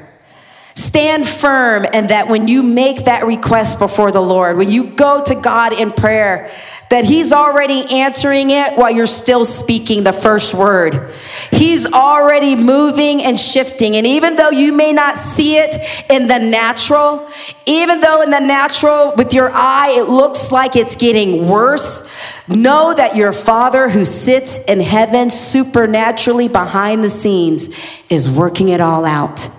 Stand 0.88 1.28
firm 1.28 1.84
and 1.92 2.08
that 2.08 2.28
when 2.28 2.48
you 2.48 2.62
make 2.62 3.04
that 3.04 3.26
request 3.26 3.78
before 3.78 4.10
the 4.10 4.22
Lord, 4.22 4.56
when 4.56 4.70
you 4.70 4.84
go 4.84 5.22
to 5.22 5.34
God 5.34 5.74
in 5.74 5.90
prayer, 5.90 6.50
that 6.88 7.04
He's 7.04 7.30
already 7.30 7.84
answering 7.90 8.48
it 8.48 8.72
while 8.74 8.90
you're 8.90 9.06
still 9.06 9.44
speaking 9.44 10.02
the 10.02 10.14
first 10.14 10.54
word. 10.54 11.12
He's 11.50 11.84
already 11.84 12.56
moving 12.56 13.22
and 13.22 13.38
shifting. 13.38 13.96
And 13.96 14.06
even 14.06 14.36
though 14.36 14.48
you 14.48 14.72
may 14.72 14.94
not 14.94 15.18
see 15.18 15.58
it 15.58 15.76
in 16.08 16.26
the 16.26 16.38
natural, 16.38 17.28
even 17.66 18.00
though 18.00 18.22
in 18.22 18.30
the 18.30 18.40
natural 18.40 19.12
with 19.14 19.34
your 19.34 19.50
eye 19.52 19.94
it 19.94 20.08
looks 20.08 20.50
like 20.50 20.74
it's 20.74 20.96
getting 20.96 21.46
worse, 21.46 22.02
know 22.48 22.94
that 22.94 23.14
your 23.14 23.34
Father 23.34 23.90
who 23.90 24.06
sits 24.06 24.56
in 24.66 24.80
heaven 24.80 25.28
supernaturally 25.28 26.48
behind 26.48 27.04
the 27.04 27.10
scenes 27.10 27.68
is 28.08 28.30
working 28.30 28.70
it 28.70 28.80
all 28.80 29.04
out. 29.04 29.50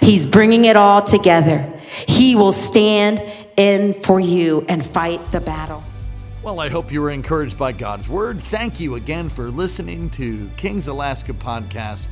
He's 0.00 0.26
bringing 0.26 0.64
it 0.64 0.76
all 0.76 1.02
together. 1.02 1.60
He 2.06 2.36
will 2.36 2.52
stand 2.52 3.22
in 3.56 3.92
for 3.92 4.20
you 4.20 4.64
and 4.68 4.84
fight 4.84 5.20
the 5.32 5.40
battle. 5.40 5.82
Well, 6.42 6.60
I 6.60 6.68
hope 6.68 6.92
you 6.92 7.00
were 7.00 7.10
encouraged 7.10 7.58
by 7.58 7.72
God's 7.72 8.08
word. 8.08 8.40
Thank 8.44 8.80
you 8.80 8.94
again 8.94 9.28
for 9.28 9.50
listening 9.50 10.08
to 10.10 10.48
King's 10.56 10.88
Alaska 10.88 11.32
podcast. 11.32 12.06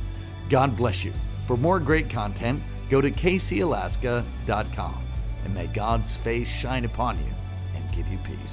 God 0.49 0.75
bless 0.77 1.03
you. 1.03 1.11
For 1.47 1.57
more 1.57 1.79
great 1.79 2.09
content, 2.09 2.61
go 2.89 3.01
to 3.01 3.09
kcalaska.com 3.09 4.97
and 5.45 5.55
may 5.55 5.67
God's 5.67 6.15
face 6.15 6.47
shine 6.47 6.85
upon 6.85 7.17
you 7.17 7.33
and 7.75 7.95
give 7.95 8.07
you 8.09 8.17
peace. 8.19 8.46